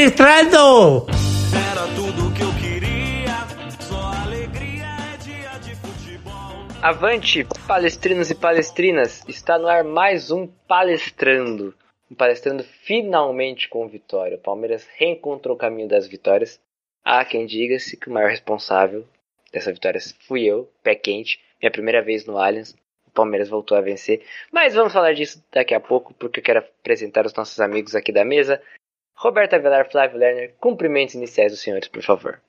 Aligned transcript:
palestrando! 0.00 1.06
Era 1.70 1.86
tudo 1.94 2.32
que 2.32 2.42
eu 2.42 2.52
queria, 2.54 3.46
só 3.80 4.00
alegria 4.24 4.86
é 5.12 5.16
dia 5.18 5.58
de 5.58 5.74
futebol. 5.76 6.66
Avante, 6.80 7.46
palestrinos 7.66 8.30
e 8.30 8.34
palestrinas! 8.34 9.22
Está 9.28 9.58
no 9.58 9.68
ar 9.68 9.84
mais 9.84 10.30
um 10.30 10.46
Palestrando. 10.46 11.74
Um 12.10 12.14
Palestrando 12.14 12.64
finalmente 12.64 13.68
com 13.68 13.86
vitória. 13.88 14.38
O 14.38 14.40
Palmeiras 14.40 14.88
reencontrou 14.96 15.54
o 15.54 15.58
caminho 15.58 15.88
das 15.88 16.08
vitórias. 16.08 16.58
Há 17.04 17.22
quem 17.26 17.44
diga-se 17.44 17.94
que 17.98 18.08
o 18.08 18.12
maior 18.12 18.30
responsável 18.30 19.04
dessa 19.52 19.70
vitória 19.70 20.00
fui 20.26 20.44
eu, 20.44 20.70
pé 20.82 20.94
quente. 20.94 21.38
Minha 21.60 21.70
primeira 21.70 22.00
vez 22.00 22.24
no 22.24 22.38
Allianz. 22.38 22.74
O 23.06 23.10
Palmeiras 23.10 23.50
voltou 23.50 23.76
a 23.76 23.82
vencer. 23.82 24.22
Mas 24.50 24.74
vamos 24.74 24.94
falar 24.94 25.12
disso 25.12 25.44
daqui 25.52 25.74
a 25.74 25.80
pouco, 25.80 26.14
porque 26.14 26.40
eu 26.40 26.44
quero 26.44 26.60
apresentar 26.60 27.26
os 27.26 27.34
nossos 27.34 27.60
amigos 27.60 27.94
aqui 27.94 28.12
da 28.12 28.24
mesa. 28.24 28.62
Roberto 29.20 29.52
Avelar, 29.52 29.86
Flávio 29.90 30.18
Lerner, 30.18 30.54
cumprimentos 30.58 31.14
iniciais 31.14 31.52
dos 31.52 31.60
senhores, 31.60 31.88
por 31.88 32.02
favor. 32.02 32.40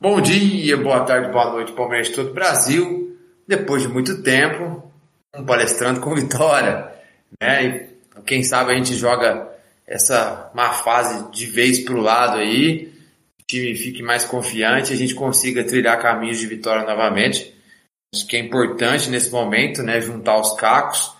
Bom 0.00 0.20
dia, 0.20 0.76
boa 0.76 1.04
tarde, 1.04 1.30
boa 1.30 1.52
noite, 1.52 1.70
Palmeiras 1.70 2.08
de 2.08 2.14
todo 2.14 2.30
o 2.30 2.34
Brasil. 2.34 3.16
Depois 3.46 3.82
de 3.82 3.88
muito 3.88 4.20
tempo, 4.20 4.92
um 5.32 5.44
palestrando 5.44 6.00
com 6.00 6.12
vitória. 6.12 6.92
Né? 7.40 7.64
E 7.64 8.22
quem 8.22 8.42
sabe 8.42 8.72
a 8.72 8.74
gente 8.74 8.92
joga 8.96 9.48
essa 9.86 10.50
má 10.52 10.72
fase 10.72 11.30
de 11.30 11.46
vez 11.46 11.78
para 11.78 11.94
o 11.94 12.00
lado 12.00 12.38
aí, 12.38 12.92
o 13.40 13.44
time 13.46 13.76
fique 13.76 14.02
mais 14.02 14.24
confiante 14.24 14.92
a 14.92 14.96
gente 14.96 15.14
consiga 15.14 15.62
trilhar 15.62 16.02
caminhos 16.02 16.40
de 16.40 16.48
vitória 16.48 16.82
novamente. 16.82 17.54
Acho 18.12 18.26
que 18.26 18.36
é 18.36 18.40
importante 18.40 19.08
nesse 19.10 19.30
momento, 19.30 19.80
né, 19.80 20.00
juntar 20.00 20.40
os 20.40 20.56
cacos, 20.56 21.14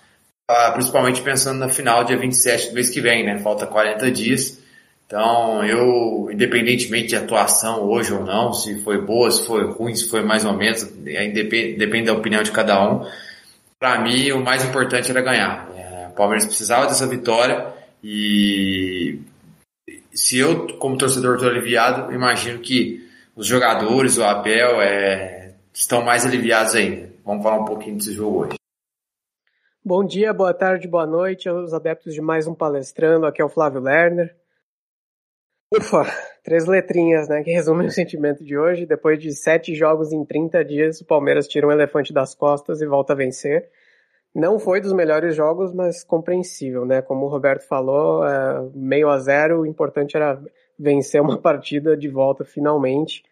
ah, 0.49 0.71
principalmente 0.73 1.21
pensando 1.21 1.59
na 1.59 1.69
final, 1.69 2.03
dia 2.03 2.17
27 2.17 2.67
do 2.67 2.73
mês 2.73 2.89
que 2.89 2.99
vem, 2.99 3.25
né? 3.25 3.39
Falta 3.39 3.65
40 3.65 4.11
dias. 4.11 4.64
Então, 5.05 5.63
eu, 5.63 6.31
independentemente 6.31 7.09
de 7.09 7.15
atuação 7.15 7.83
hoje 7.83 8.11
ou 8.11 8.23
não, 8.23 8.51
se 8.51 8.81
foi 8.81 8.99
boa, 8.99 9.29
se 9.29 9.45
foi 9.45 9.63
ruim, 9.71 9.93
se 9.93 10.09
foi 10.09 10.23
mais 10.23 10.43
ou 10.43 10.53
menos, 10.53 10.83
aí 11.05 11.31
depende, 11.31 11.77
depende 11.77 12.05
da 12.07 12.13
opinião 12.13 12.41
de 12.41 12.51
cada 12.51 12.83
um. 12.83 13.05
Para 13.79 14.01
mim, 14.01 14.31
o 14.31 14.43
mais 14.43 14.65
importante 14.65 15.11
era 15.11 15.21
ganhar. 15.21 15.69
É, 15.75 16.07
o 16.07 16.15
Palmeiras 16.15 16.45
precisava 16.45 16.87
dessa 16.87 17.05
vitória 17.05 17.71
e 18.03 19.19
se 20.11 20.39
eu, 20.39 20.75
como 20.77 20.97
torcedor, 20.97 21.35
estou 21.35 21.49
aliviado, 21.49 22.11
imagino 22.11 22.59
que 22.59 23.07
os 23.35 23.45
jogadores, 23.45 24.17
o 24.17 24.23
Abel, 24.23 24.81
é, 24.81 25.53
estão 25.71 26.03
mais 26.03 26.25
aliviados 26.25 26.73
ainda. 26.73 27.13
Vamos 27.23 27.43
falar 27.43 27.59
um 27.61 27.65
pouquinho 27.65 27.97
desse 27.97 28.13
jogo 28.13 28.45
hoje. 28.45 28.55
Bom 29.83 30.03
dia, 30.03 30.33
boa 30.33 30.53
tarde, 30.53 30.87
boa 30.87 31.05
noite 31.05 31.47
aos 31.47 31.73
adeptos 31.73 32.15
de 32.15 32.21
mais 32.21 32.47
um 32.47 32.55
palestrando. 32.55 33.27
Aqui 33.27 33.39
é 33.39 33.45
o 33.45 33.49
Flávio 33.49 33.81
Lerner. 33.81 34.35
Ufa, 35.77 36.05
três 36.41 36.65
letrinhas, 36.65 37.27
né, 37.27 37.43
que 37.43 37.51
resumem 37.51 37.87
o 37.87 37.91
sentimento 37.91 38.45
de 38.45 38.57
hoje. 38.57 38.85
Depois 38.85 39.19
de 39.19 39.35
sete 39.35 39.75
jogos 39.75 40.13
em 40.13 40.23
30 40.23 40.63
dias, 40.63 41.01
o 41.01 41.05
Palmeiras 41.05 41.47
tira 41.47 41.67
um 41.67 41.71
elefante 41.71 42.13
das 42.13 42.33
costas 42.33 42.81
e 42.81 42.85
volta 42.85 43.11
a 43.11 43.15
vencer. 43.15 43.67
Não 44.33 44.57
foi 44.57 44.79
dos 44.79 44.93
melhores 44.93 45.35
jogos, 45.35 45.73
mas 45.73 46.03
compreensível, 46.03 46.85
né? 46.85 47.01
Como 47.01 47.25
o 47.25 47.29
Roberto 47.29 47.67
falou, 47.67 48.25
é, 48.25 48.69
meio 48.73 49.09
a 49.09 49.17
zero, 49.19 49.61
o 49.61 49.65
importante 49.65 50.15
era 50.15 50.41
vencer 50.79 51.21
uma 51.21 51.39
partida 51.41 51.97
de 51.97 52.07
volta 52.07 52.45
finalmente. 52.45 53.23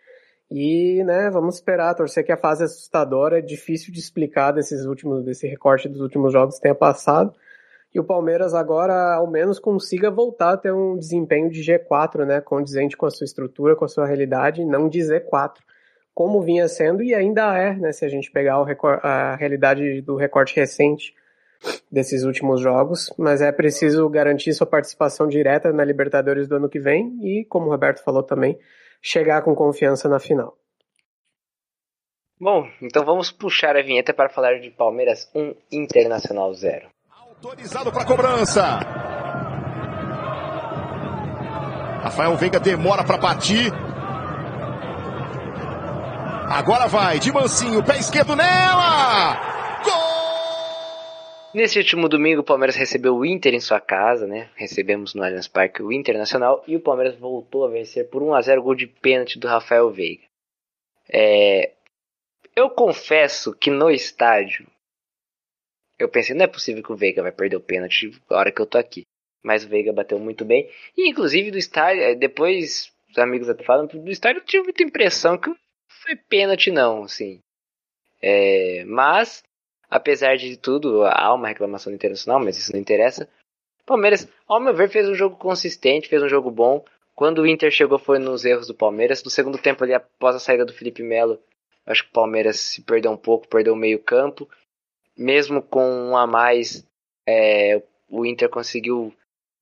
E, 0.51 1.01
né, 1.03 1.29
vamos 1.29 1.55
esperar, 1.55 1.95
torcer 1.95 2.25
que 2.25 2.31
a 2.31 2.37
fase 2.37 2.63
assustadora, 2.65 3.39
é 3.39 3.41
difícil 3.41 3.91
de 3.93 3.99
explicar 3.99 4.51
desses 4.51 4.85
últimos, 4.85 5.23
desse 5.23 5.47
recorte 5.47 5.87
dos 5.87 6.01
últimos 6.01 6.33
jogos 6.33 6.59
tenha 6.59 6.75
passado. 6.75 7.33
E 7.93 7.99
o 7.99 8.03
Palmeiras 8.03 8.53
agora, 8.55 9.15
ao 9.15 9.29
menos, 9.29 9.59
consiga 9.59 10.09
voltar 10.09 10.53
a 10.53 10.57
ter 10.57 10.73
um 10.73 10.97
desempenho 10.97 11.49
de 11.49 11.61
G4, 11.61 12.25
né, 12.25 12.41
condizente 12.41 12.97
com 12.97 13.05
a 13.05 13.11
sua 13.11 13.25
estrutura, 13.25 13.75
com 13.75 13.85
a 13.85 13.87
sua 13.87 14.07
realidade, 14.07 14.65
não 14.65 14.89
de 14.89 14.99
Z4, 14.99 15.57
como 16.13 16.41
vinha 16.41 16.67
sendo 16.67 17.03
e 17.03 17.13
ainda 17.13 17.55
é, 17.57 17.75
né, 17.75 17.91
se 17.91 18.03
a 18.03 18.09
gente 18.09 18.31
pegar 18.31 18.55
a 19.03 19.35
realidade 19.35 20.01
do 20.01 20.15
recorte 20.15 20.55
recente 20.55 21.13
desses 21.91 22.23
últimos 22.23 22.61
jogos, 22.61 23.13
mas 23.17 23.41
é 23.41 23.51
preciso 23.51 24.09
garantir 24.09 24.53
sua 24.53 24.67
participação 24.67 25.27
direta 25.27 25.71
na 25.71 25.85
Libertadores 25.85 26.47
do 26.47 26.55
ano 26.55 26.69
que 26.69 26.79
vem 26.79 27.17
e, 27.21 27.45
como 27.45 27.67
o 27.67 27.69
Roberto 27.69 28.03
falou 28.03 28.23
também, 28.23 28.57
chegar 29.01 29.41
com 29.43 29.55
confiança 29.55 30.09
na 30.09 30.19
final. 30.19 30.57
Bom, 32.39 32.67
então 32.81 33.05
vamos 33.05 33.31
puxar 33.31 33.77
a 33.77 33.81
vinheta 33.81 34.13
para 34.13 34.29
falar 34.29 34.59
de 34.59 34.71
Palmeiras 34.71 35.29
1 35.33 35.55
Internacional 35.71 36.53
0. 36.53 36.89
Autorizado 37.43 37.91
para 37.91 38.05
cobrança. 38.05 38.79
Rafael 42.01 42.37
Veiga 42.37 42.57
demora 42.57 43.03
para 43.03 43.17
partir. 43.17 43.69
Agora 46.49 46.87
vai, 46.87 47.19
de 47.19 47.33
mansinho, 47.33 47.83
pé 47.83 47.99
esquerdo 47.99 48.33
nela! 48.33 49.35
Gol! 49.83 51.51
Nesse 51.53 51.77
último 51.77 52.07
domingo, 52.07 52.39
o 52.39 52.45
Palmeiras 52.45 52.77
recebeu 52.77 53.13
o 53.13 53.25
Inter 53.25 53.53
em 53.53 53.59
sua 53.59 53.81
casa, 53.81 54.25
né? 54.25 54.49
Recebemos 54.55 55.13
no 55.13 55.21
Allianz 55.21 55.49
Parque 55.49 55.83
o 55.83 55.91
Internacional 55.91 56.63
e 56.65 56.77
o 56.77 56.81
Palmeiras 56.81 57.17
voltou 57.17 57.65
a 57.65 57.69
vencer 57.69 58.09
por 58.09 58.23
1 58.23 58.35
a 58.35 58.41
0 58.41 58.63
gol 58.63 58.73
de 58.73 58.87
pênalti 58.87 59.37
do 59.37 59.49
Rafael 59.49 59.91
Veiga. 59.91 60.23
É... 61.11 61.73
Eu 62.55 62.69
confesso 62.69 63.53
que 63.53 63.69
no 63.69 63.91
estádio 63.91 64.65
eu 65.99 66.09
pensei, 66.09 66.35
não 66.35 66.45
é 66.45 66.47
possível 66.47 66.83
que 66.83 66.91
o 66.91 66.95
Veiga 66.95 67.21
vai 67.21 67.31
perder 67.31 67.55
o 67.55 67.61
pênalti 67.61 68.11
na 68.29 68.37
hora 68.37 68.51
que 68.51 68.61
eu 68.61 68.65
tô 68.65 68.77
aqui. 68.77 69.03
Mas 69.43 69.65
o 69.65 69.69
Veiga 69.69 69.91
bateu 69.91 70.17
muito 70.19 70.45
bem. 70.45 70.69
E 70.97 71.09
inclusive 71.09 71.51
do 71.51 71.57
estádio, 71.57 72.17
depois 72.17 72.91
os 73.09 73.17
amigos 73.17 73.49
até 73.49 73.63
falam, 73.63 73.85
do 73.85 74.11
estádio 74.11 74.39
eu 74.41 74.45
tive 74.45 74.63
muita 74.63 74.83
impressão 74.83 75.37
que 75.37 75.53
foi 75.87 76.15
pênalti 76.15 76.71
não, 76.71 77.03
assim. 77.03 77.39
É, 78.21 78.83
mas, 78.85 79.43
apesar 79.89 80.37
de 80.37 80.57
tudo, 80.57 81.03
há 81.05 81.33
uma 81.33 81.49
reclamação 81.49 81.91
do 81.91 81.95
Internacional, 81.95 82.39
mas 82.39 82.57
isso 82.57 82.71
não 82.71 82.79
interessa. 82.79 83.29
Palmeiras, 83.85 84.27
ao 84.47 84.61
meu 84.61 84.73
ver, 84.73 84.89
fez 84.89 85.09
um 85.09 85.15
jogo 85.15 85.35
consistente, 85.35 86.07
fez 86.07 86.23
um 86.23 86.29
jogo 86.29 86.49
bom. 86.49 86.83
Quando 87.13 87.41
o 87.41 87.47
Inter 87.47 87.69
chegou 87.69 87.99
foi 87.99 88.17
nos 88.17 88.45
erros 88.45 88.67
do 88.67 88.73
Palmeiras. 88.73 89.23
No 89.23 89.29
segundo 89.29 89.57
tempo 89.57 89.83
ali, 89.83 89.93
após 89.93 90.35
a 90.35 90.39
saída 90.39 90.65
do 90.65 90.73
Felipe 90.73 91.03
Melo, 91.03 91.39
acho 91.85 92.03
que 92.03 92.09
o 92.09 92.13
Palmeiras 92.13 92.59
se 92.59 92.81
perdeu 92.81 93.11
um 93.11 93.17
pouco, 93.17 93.47
perdeu 93.47 93.75
meio 93.75 93.99
campo. 93.99 94.49
Mesmo 95.17 95.61
com 95.61 95.85
um 95.85 96.17
a 96.17 96.25
mais, 96.25 96.85
é, 97.27 97.81
o 98.09 98.25
Inter 98.25 98.49
conseguiu, 98.49 99.13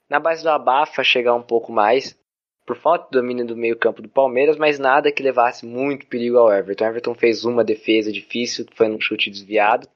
na 0.10 0.20
base 0.20 0.44
do 0.44 0.50
abafa, 0.50 1.04
chegar 1.04 1.34
um 1.34 1.44
pouco 1.44 1.72
mais 1.72 2.18
por 2.66 2.78
falta 2.78 3.06
de 3.06 3.20
domínio 3.20 3.46
do 3.46 3.58
meio-campo 3.58 4.02
do 4.02 4.08
Palmeiras, 4.08 4.58
mas 4.58 4.80
nada 4.80 5.12
que 5.12 5.24
levasse 5.24 5.66
muito 5.66 6.08
perigo 6.08 6.38
ao 6.38 6.54
Everton. 6.54 6.86
O 6.86 6.88
Everton 6.88 7.16
fez 7.16 7.44
uma 7.44 7.64
defesa 7.64 8.12
difícil, 8.12 8.66
foi 8.76 8.88
num 8.88 9.02
chute 9.02 9.30
desviado, 9.30 9.88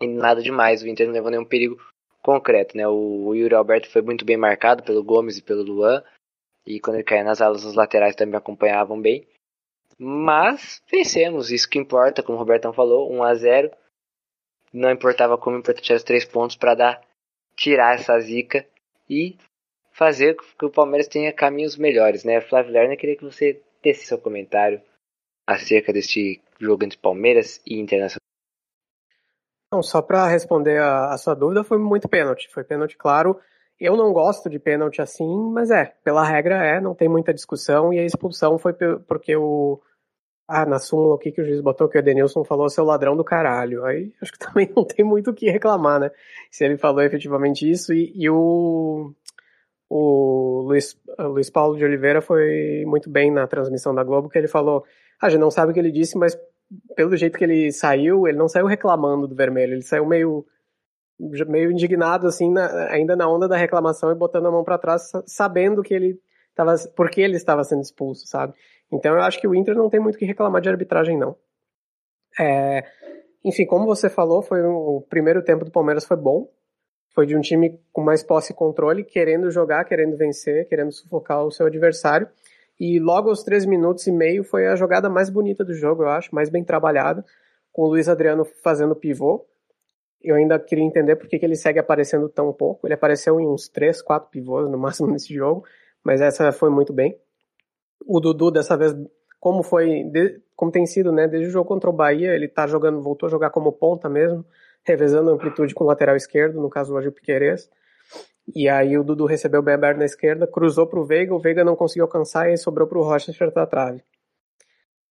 e 0.00 0.06
nada 0.06 0.42
demais. 0.42 0.82
O 0.82 0.88
Inter 0.88 1.06
não 1.06 1.14
levou 1.14 1.30
nenhum 1.30 1.44
perigo 1.44 1.78
concreto, 2.22 2.76
né? 2.76 2.88
O, 2.88 3.34
Yuri 3.34 3.54
Alberto 3.54 3.88
foi 3.88 4.02
muito 4.02 4.24
bem 4.24 4.36
marcado 4.36 4.82
pelo 4.82 5.04
Gomes 5.04 5.38
e 5.38 5.42
pelo 5.42 5.62
Luan, 5.62 6.02
e 6.66 6.80
quando 6.80 6.96
ele 6.96 7.04
caía 7.04 7.22
nas 7.22 7.40
alas, 7.40 7.64
os 7.64 7.74
laterais 7.74 8.16
também 8.16 8.36
acompanhavam 8.36 9.00
bem. 9.00 9.26
Mas 9.96 10.82
vencemos, 10.90 11.50
isso 11.50 11.68
que 11.68 11.78
importa, 11.78 12.22
como 12.22 12.36
o 12.36 12.40
Robertão 12.40 12.72
falou, 12.72 13.12
1 13.12 13.22
a 13.22 13.34
0 13.34 13.70
Não 14.72 14.90
importava 14.90 15.38
como, 15.38 15.58
importante 15.58 15.92
os 15.92 16.02
três 16.02 16.24
pontos 16.24 16.56
para 16.56 16.74
dar 16.74 17.02
tirar 17.56 17.94
essa 17.94 18.18
zica 18.20 18.66
e 19.08 19.36
fazer 19.92 20.36
que 20.58 20.64
o 20.66 20.70
Palmeiras 20.70 21.08
tenha 21.08 21.32
caminhos 21.32 21.76
melhores, 21.76 22.22
né? 22.22 22.40
Flávio 22.40 22.72
Lerner, 22.72 22.98
queria 22.98 23.16
que 23.16 23.24
você 23.24 23.62
desse 23.82 24.06
seu 24.06 24.18
comentário 24.18 24.82
acerca 25.46 25.92
deste 25.92 26.42
jogo 26.60 26.84
entre 26.84 26.98
Palmeiras 26.98 27.60
e 27.64 27.78
Internacional. 27.78 28.20
Não, 29.72 29.82
só 29.82 30.00
para 30.02 30.26
responder 30.28 30.80
a, 30.80 31.12
a, 31.12 31.18
sua 31.18 31.34
dúvida, 31.34 31.64
foi 31.64 31.78
muito 31.78 32.08
pênalti. 32.08 32.48
Foi 32.52 32.64
pênalti, 32.64 32.96
claro. 32.96 33.38
Eu 33.78 33.96
não 33.96 34.12
gosto 34.12 34.48
de 34.48 34.58
pênalti 34.58 35.02
assim, 35.02 35.50
mas 35.52 35.70
é, 35.70 35.94
pela 36.02 36.24
regra 36.24 36.64
é, 36.64 36.80
não 36.80 36.94
tem 36.94 37.08
muita 37.08 37.34
discussão. 37.34 37.92
E 37.92 37.98
a 37.98 38.04
expulsão 38.04 38.58
foi 38.58 38.72
porque 39.06 39.36
o. 39.36 39.80
Ah, 40.48 40.64
na 40.64 40.78
súmula, 40.78 41.14
o 41.14 41.18
que, 41.18 41.32
que 41.32 41.40
o 41.40 41.44
juiz 41.44 41.60
botou 41.60 41.88
que 41.88 41.98
o 41.98 42.00
Edenilson 42.00 42.44
falou 42.44 42.68
seu 42.70 42.84
ladrão 42.84 43.16
do 43.16 43.24
caralho. 43.24 43.84
Aí 43.84 44.12
acho 44.22 44.32
que 44.32 44.38
também 44.38 44.70
não 44.74 44.84
tem 44.84 45.04
muito 45.04 45.30
o 45.30 45.34
que 45.34 45.50
reclamar, 45.50 46.00
né? 46.00 46.10
Se 46.50 46.64
ele 46.64 46.76
falou 46.76 47.02
efetivamente 47.02 47.68
isso. 47.68 47.92
E, 47.92 48.12
e 48.14 48.30
o 48.30 49.12
o 49.88 50.62
Luiz, 50.66 50.98
Luiz 51.18 51.48
Paulo 51.48 51.76
de 51.76 51.84
Oliveira 51.84 52.20
foi 52.20 52.84
muito 52.86 53.08
bem 53.08 53.30
na 53.30 53.46
transmissão 53.46 53.94
da 53.94 54.02
Globo, 54.02 54.28
que 54.28 54.36
ele 54.36 54.48
falou, 54.48 54.84
ah, 55.20 55.26
a 55.26 55.30
gente 55.30 55.40
não 55.40 55.50
sabe 55.50 55.70
o 55.70 55.74
que 55.74 55.80
ele 55.80 55.92
disse, 55.92 56.18
mas 56.18 56.36
pelo 56.96 57.16
jeito 57.16 57.38
que 57.38 57.44
ele 57.44 57.70
saiu, 57.70 58.26
ele 58.26 58.36
não 58.36 58.48
saiu 58.48 58.66
reclamando 58.66 59.28
do 59.28 59.34
vermelho, 59.34 59.74
ele 59.74 59.82
saiu 59.82 60.04
meio 60.04 60.44
meio 61.48 61.70
indignado 61.70 62.26
assim, 62.26 62.50
na, 62.50 62.90
ainda 62.90 63.16
na 63.16 63.26
onda 63.26 63.48
da 63.48 63.56
reclamação 63.56 64.10
e 64.10 64.14
botando 64.14 64.46
a 64.46 64.50
mão 64.50 64.62
para 64.62 64.76
trás, 64.76 65.10
sabendo 65.26 65.82
que 65.82 65.94
ele 65.94 66.20
estava, 66.50 66.74
porque 66.94 67.22
ele 67.22 67.36
estava 67.36 67.64
sendo 67.64 67.80
expulso, 67.80 68.26
sabe? 68.26 68.52
Então 68.92 69.14
eu 69.14 69.22
acho 69.22 69.40
que 69.40 69.48
o 69.48 69.54
Inter 69.54 69.74
não 69.74 69.90
tem 69.90 70.00
muito 70.00 70.18
que 70.18 70.24
reclamar 70.24 70.60
de 70.60 70.68
arbitragem 70.68 71.18
não. 71.18 71.36
É, 72.38 72.84
enfim, 73.44 73.64
como 73.64 73.86
você 73.86 74.10
falou, 74.10 74.42
foi 74.42 74.62
um, 74.62 74.74
o 74.74 75.00
primeiro 75.02 75.42
tempo 75.42 75.64
do 75.64 75.70
Palmeiras 75.70 76.04
foi 76.04 76.16
bom, 76.16 76.48
foi 77.14 77.26
de 77.26 77.36
um 77.36 77.40
time 77.40 77.80
com 77.92 78.02
mais 78.02 78.22
posse 78.22 78.52
e 78.52 78.54
controle, 78.54 79.04
querendo 79.04 79.50
jogar, 79.50 79.84
querendo 79.84 80.16
vencer, 80.16 80.68
querendo 80.68 80.92
sufocar 80.92 81.44
o 81.44 81.50
seu 81.50 81.66
adversário. 81.66 82.28
E 82.78 82.98
logo 83.00 83.30
aos 83.30 83.42
três 83.42 83.64
minutos 83.64 84.06
e 84.06 84.12
meio 84.12 84.44
foi 84.44 84.66
a 84.66 84.76
jogada 84.76 85.08
mais 85.08 85.30
bonita 85.30 85.64
do 85.64 85.72
jogo, 85.72 86.02
eu 86.02 86.08
acho, 86.08 86.34
mais 86.34 86.50
bem 86.50 86.62
trabalhada, 86.62 87.24
com 87.72 87.82
o 87.82 87.88
Luiz 87.88 88.08
Adriano 88.08 88.44
fazendo 88.44 88.94
pivô. 88.94 89.46
Eu 90.22 90.34
ainda 90.34 90.58
queria 90.58 90.84
entender 90.84 91.16
por 91.16 91.28
que, 91.28 91.38
ele 91.42 91.56
segue 91.56 91.78
aparecendo 91.78 92.28
tão 92.28 92.52
pouco. 92.52 92.86
Ele 92.86 92.94
apareceu 92.94 93.40
em 93.40 93.46
uns 93.46 93.68
três, 93.68 94.02
quatro 94.02 94.28
pivôs 94.28 94.68
no 94.68 94.76
máximo 94.76 95.08
nesse 95.12 95.32
jogo, 95.32 95.64
mas 96.04 96.20
essa 96.20 96.52
foi 96.52 96.68
muito 96.68 96.92
bem. 96.92 97.18
O 98.06 98.20
Dudu, 98.20 98.50
dessa 98.50 98.76
vez, 98.76 98.94
como 99.40 99.62
foi, 99.62 100.04
como 100.54 100.70
tem 100.70 100.86
sido, 100.86 101.12
né, 101.12 101.26
desde 101.26 101.48
o 101.48 101.50
jogo 101.50 101.68
contra 101.68 101.90
o 101.90 101.92
Bahia, 101.92 102.34
ele 102.34 102.48
tá 102.48 102.66
jogando, 102.66 103.02
voltou 103.02 103.26
a 103.26 103.30
jogar 103.30 103.50
como 103.50 103.72
ponta 103.72 104.08
mesmo, 104.08 104.44
revezando 104.84 105.30
a 105.30 105.34
amplitude 105.34 105.74
com 105.74 105.84
o 105.84 105.86
lateral 105.86 106.16
esquerdo, 106.16 106.60
no 106.60 106.70
caso 106.70 106.94
hoje 106.94 107.08
o 107.08 107.12
Piqueires. 107.12 107.68
E 108.54 108.68
aí 108.68 108.96
o 108.96 109.02
Dudu 109.02 109.26
recebeu 109.26 109.60
bem 109.60 109.74
aberto 109.74 109.98
na 109.98 110.04
esquerda, 110.04 110.46
cruzou 110.46 110.86
para 110.86 111.00
o 111.00 111.04
Veiga, 111.04 111.34
o 111.34 111.38
Veiga 111.40 111.64
não 111.64 111.74
conseguiu 111.74 112.04
alcançar 112.04 112.50
e 112.50 112.56
sobrou 112.56 112.86
para 112.86 112.98
o 112.98 113.02
Rocha 113.02 113.32
acertar 113.32 113.64
a 113.64 113.66
trave. 113.66 114.02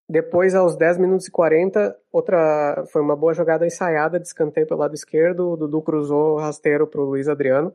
Depois, 0.07 0.53
aos 0.53 0.75
10 0.75 1.00
minutos 1.00 1.27
e 1.27 1.31
40, 1.31 1.98
outra 2.12 2.86
foi 2.91 3.01
uma 3.01 3.15
boa 3.15 3.33
jogada 3.33 3.65
ensaiada 3.65 4.19
de 4.19 4.27
escanteio 4.27 4.68
pelo 4.68 4.80
lado 4.80 4.94
esquerdo, 4.94 5.50
o 5.50 5.57
Dudu 5.57 5.81
cruzou 5.81 6.38
rasteiro 6.38 6.86
para 6.86 7.01
o 7.01 7.06
Luiz 7.06 7.27
Adriano. 7.27 7.74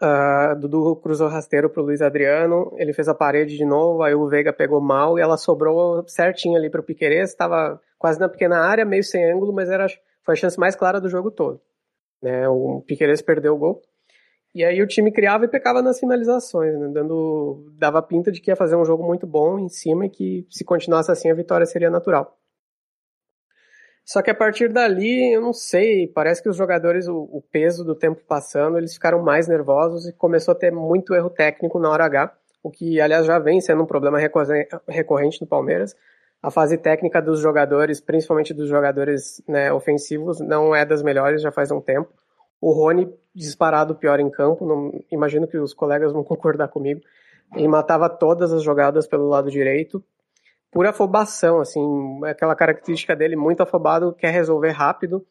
Uh, 0.00 0.54
Dudu 0.60 0.96
cruzou 0.96 1.28
rasteiro 1.28 1.70
pro 1.70 1.82
Luiz 1.82 2.02
Adriano, 2.02 2.70
ele 2.76 2.92
fez 2.92 3.08
a 3.08 3.14
parede 3.14 3.56
de 3.56 3.64
novo, 3.64 4.02
aí 4.02 4.14
o 4.14 4.28
Veiga 4.28 4.52
pegou 4.52 4.78
mal 4.78 5.18
e 5.18 5.22
ela 5.22 5.38
sobrou 5.38 6.06
certinho 6.06 6.56
ali 6.56 6.68
pro 6.68 6.82
Piqueires, 6.82 7.30
estava 7.30 7.80
quase 7.98 8.20
na 8.20 8.28
pequena 8.28 8.58
área, 8.58 8.84
meio 8.84 9.02
sem 9.02 9.24
ângulo, 9.30 9.54
mas 9.54 9.70
era, 9.70 9.86
foi 10.22 10.34
a 10.34 10.36
chance 10.36 10.58
mais 10.60 10.76
clara 10.76 11.00
do 11.00 11.08
jogo 11.08 11.30
todo. 11.30 11.60
Né? 12.22 12.46
O 12.46 12.82
Piqueires 12.86 13.22
perdeu 13.22 13.54
o 13.54 13.58
gol. 13.58 13.82
E 14.54 14.64
aí 14.64 14.80
o 14.82 14.86
time 14.86 15.12
criava 15.12 15.44
e 15.44 15.48
pecava 15.48 15.82
nas 15.82 16.00
finalizações, 16.00 16.78
né? 16.78 16.88
Dando, 16.88 17.70
dava 17.78 18.00
pinta 18.00 18.32
de 18.32 18.40
que 18.40 18.50
ia 18.50 18.56
fazer 18.56 18.74
um 18.74 18.86
jogo 18.86 19.04
muito 19.04 19.26
bom 19.26 19.58
em 19.58 19.68
cima 19.68 20.06
e 20.06 20.08
que 20.08 20.46
se 20.48 20.64
continuasse 20.64 21.10
assim 21.12 21.30
a 21.30 21.34
vitória 21.34 21.66
seria 21.66 21.90
natural. 21.90 22.38
Só 24.06 24.22
que 24.22 24.30
a 24.30 24.34
partir 24.34 24.72
dali, 24.72 25.34
eu 25.34 25.40
não 25.40 25.52
sei, 25.52 26.06
parece 26.06 26.40
que 26.40 26.48
os 26.48 26.56
jogadores, 26.56 27.08
o, 27.08 27.28
o, 27.32 27.42
peso 27.42 27.84
do 27.84 27.92
tempo 27.92 28.22
passando, 28.24 28.78
eles 28.78 28.94
ficaram 28.94 29.20
mais 29.20 29.48
nervosos 29.48 30.06
e 30.06 30.12
começou 30.12 30.52
a 30.52 30.54
ter 30.54 30.70
muito 30.70 31.12
erro 31.12 31.28
técnico 31.28 31.80
na 31.80 31.90
hora 31.90 32.04
H, 32.04 32.32
o 32.62 32.70
que, 32.70 33.00
aliás, 33.00 33.26
já 33.26 33.40
vem 33.40 33.60
sendo 33.60 33.82
um 33.82 33.86
problema 33.86 34.16
recorrente 34.86 35.40
no 35.40 35.46
Palmeiras. 35.48 35.96
A 36.40 36.52
fase 36.52 36.78
técnica 36.78 37.20
dos 37.20 37.40
jogadores, 37.40 38.00
principalmente 38.00 38.54
dos 38.54 38.68
jogadores 38.68 39.42
né, 39.48 39.72
ofensivos, 39.72 40.38
não 40.38 40.72
é 40.72 40.84
das 40.86 41.02
melhores 41.02 41.42
já 41.42 41.50
faz 41.50 41.72
um 41.72 41.80
tempo. 41.80 42.08
O 42.60 42.70
Rony, 42.70 43.12
disparado 43.34 43.96
pior 43.96 44.20
em 44.20 44.30
campo, 44.30 44.64
não, 44.64 44.92
imagino 45.10 45.48
que 45.48 45.58
os 45.58 45.74
colegas 45.74 46.12
vão 46.12 46.22
concordar 46.24 46.68
comigo. 46.68 47.00
Ele 47.56 47.66
matava 47.66 48.08
todas 48.08 48.52
as 48.52 48.62
jogadas 48.62 49.08
pelo 49.08 49.28
lado 49.28 49.50
direito, 49.50 50.02
por 50.76 50.86
afobação, 50.86 51.58
assim, 51.58 51.80
aquela 52.26 52.54
característica 52.54 53.16
dele, 53.16 53.34
muito 53.34 53.62
afobado, 53.62 54.12
quer 54.12 54.30
resolver 54.30 54.72
rápido. 54.72 55.24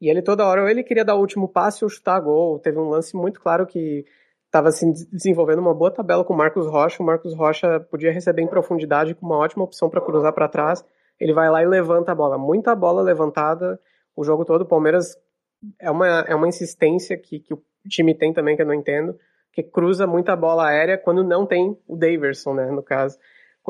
E 0.00 0.10
ele 0.10 0.20
toda 0.20 0.44
hora, 0.44 0.62
ou 0.62 0.68
ele 0.68 0.82
queria 0.82 1.04
dar 1.04 1.14
o 1.14 1.20
último 1.20 1.46
passe 1.46 1.84
ou 1.84 1.88
chutar 1.88 2.18
gol. 2.18 2.58
Teve 2.58 2.76
um 2.76 2.88
lance 2.88 3.16
muito 3.16 3.40
claro 3.40 3.64
que 3.68 4.04
estava 4.46 4.72
se 4.72 4.84
assim, 4.84 5.06
desenvolvendo 5.12 5.60
uma 5.60 5.72
boa 5.72 5.92
tabela 5.92 6.24
com 6.24 6.34
o 6.34 6.36
Marcos 6.36 6.66
Rocha. 6.66 7.00
O 7.00 7.06
Marcos 7.06 7.36
Rocha 7.36 7.78
podia 7.88 8.10
receber 8.10 8.42
em 8.42 8.48
profundidade 8.48 9.14
com 9.14 9.24
uma 9.26 9.36
ótima 9.36 9.62
opção 9.62 9.88
para 9.88 10.00
cruzar 10.00 10.32
para 10.32 10.48
trás. 10.48 10.84
Ele 11.20 11.32
vai 11.32 11.48
lá 11.48 11.62
e 11.62 11.66
levanta 11.66 12.10
a 12.10 12.14
bola. 12.16 12.36
Muita 12.36 12.74
bola 12.74 13.00
levantada 13.00 13.78
o 14.16 14.24
jogo 14.24 14.44
todo. 14.44 14.62
O 14.62 14.66
Palmeiras 14.66 15.16
é 15.78 15.88
uma, 15.88 16.24
é 16.26 16.34
uma 16.34 16.48
insistência 16.48 17.16
que, 17.16 17.38
que 17.38 17.54
o 17.54 17.62
time 17.88 18.12
tem 18.12 18.32
também, 18.32 18.56
que 18.56 18.62
eu 18.62 18.66
não 18.66 18.74
entendo, 18.74 19.16
que 19.52 19.62
cruza 19.62 20.04
muita 20.04 20.34
bola 20.34 20.66
aérea 20.66 20.98
quando 20.98 21.22
não 21.22 21.46
tem 21.46 21.78
o 21.86 21.96
Daverson, 21.96 22.54
né, 22.54 22.72
no 22.72 22.82
caso 22.82 23.16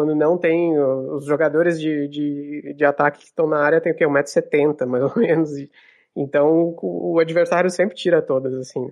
quando 0.01 0.15
não 0.15 0.39
tem 0.39 0.79
os 0.79 1.27
jogadores 1.27 1.79
de, 1.79 2.09
de, 2.09 2.75
de 2.75 2.85
ataque 2.87 3.19
que 3.19 3.27
estão 3.27 3.47
na 3.47 3.59
área 3.59 3.83
tem 3.83 3.93
o 3.93 3.95
quê? 3.95 4.07
1,70m, 4.07 4.87
mais 4.87 5.05
ou 5.05 5.13
menos. 5.21 5.51
Então 6.17 6.75
o 6.81 7.19
adversário 7.19 7.69
sempre 7.69 7.95
tira 7.95 8.23
todas, 8.23 8.55
assim. 8.55 8.91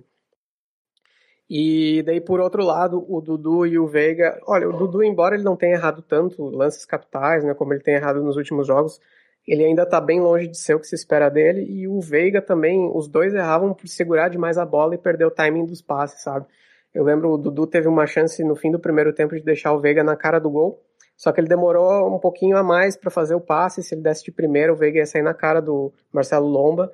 E 1.49 2.03
daí, 2.03 2.21
por 2.21 2.39
outro 2.39 2.63
lado, 2.63 3.03
o 3.09 3.19
Dudu 3.19 3.65
e 3.65 3.79
o 3.79 3.87
Veiga. 3.87 4.39
Olha, 4.45 4.69
o 4.69 4.71
Dudu, 4.71 5.01
embora 5.01 5.33
ele 5.33 5.43
não 5.43 5.55
tenha 5.55 5.73
errado 5.73 6.03
tanto 6.03 6.43
lances 6.45 6.85
capitais, 6.85 7.43
né, 7.43 7.55
como 7.55 7.73
ele 7.73 7.81
tem 7.81 7.95
errado 7.95 8.21
nos 8.21 8.37
últimos 8.37 8.67
jogos, 8.67 8.99
ele 9.47 9.65
ainda 9.65 9.81
está 9.81 9.99
bem 9.99 10.21
longe 10.21 10.47
de 10.47 10.59
ser 10.59 10.75
o 10.75 10.79
que 10.79 10.85
se 10.85 10.93
espera 10.93 11.27
dele. 11.27 11.65
E 11.67 11.87
o 11.87 11.99
Veiga 11.99 12.39
também, 12.39 12.87
os 12.93 13.07
dois 13.07 13.33
erravam 13.33 13.73
por 13.73 13.87
segurar 13.87 14.29
demais 14.29 14.59
a 14.59 14.65
bola 14.65 14.93
e 14.93 14.97
perder 14.99 15.25
o 15.25 15.31
timing 15.31 15.65
dos 15.65 15.81
passes, 15.81 16.21
sabe? 16.21 16.45
Eu 16.93 17.03
lembro 17.03 17.31
o 17.31 17.37
Dudu 17.37 17.65
teve 17.65 17.87
uma 17.87 18.05
chance 18.05 18.43
no 18.43 18.55
fim 18.55 18.69
do 18.69 18.79
primeiro 18.79 19.11
tempo 19.11 19.35
de 19.35 19.43
deixar 19.43 19.73
o 19.73 19.79
Veiga 19.79 20.03
na 20.03 20.15
cara 20.15 20.37
do 20.37 20.51
gol. 20.51 20.79
Só 21.19 21.33
que 21.33 21.41
ele 21.41 21.49
demorou 21.49 22.15
um 22.15 22.17
pouquinho 22.17 22.55
a 22.55 22.63
mais 22.63 22.95
para 22.95 23.11
fazer 23.11 23.35
o 23.35 23.41
passe. 23.41 23.83
Se 23.83 23.93
ele 23.93 24.01
desse 24.01 24.23
de 24.23 24.31
primeiro, 24.31 24.71
o 24.71 24.75
Veiga 24.77 24.99
ia 24.99 25.05
sair 25.05 25.21
na 25.21 25.33
cara 25.33 25.61
do 25.61 25.91
Marcelo 26.13 26.47
Lomba. 26.47 26.89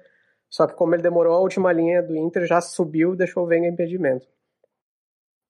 Só 0.50 0.66
que 0.66 0.74
como 0.74 0.96
ele 0.96 1.04
demorou, 1.04 1.36
a 1.36 1.40
última 1.40 1.72
linha 1.72 2.02
do 2.02 2.16
Inter 2.16 2.48
já 2.48 2.60
subiu 2.60 3.14
e 3.14 3.18
deixou 3.18 3.44
o 3.44 3.46
Veiga 3.46 3.68
em 3.68 3.70
impedimento. 3.70 4.26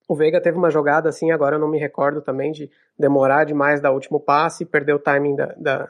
O 0.10 0.14
Veiga 0.14 0.42
teve 0.42 0.58
uma 0.58 0.70
jogada 0.70 1.08
assim, 1.08 1.32
agora 1.32 1.56
eu 1.56 1.60
não 1.60 1.70
me 1.70 1.80
recordo 1.80 2.22
também, 2.22 2.52
de 2.52 2.70
demorar 3.00 3.46
demais 3.46 3.80
da 3.80 3.92
último 3.92 4.20
passe 4.20 4.64
e 4.64 4.68
perder 4.68 4.94
o 4.94 5.00
timing 5.00 5.38
da, 5.38 5.56
da, 5.58 5.88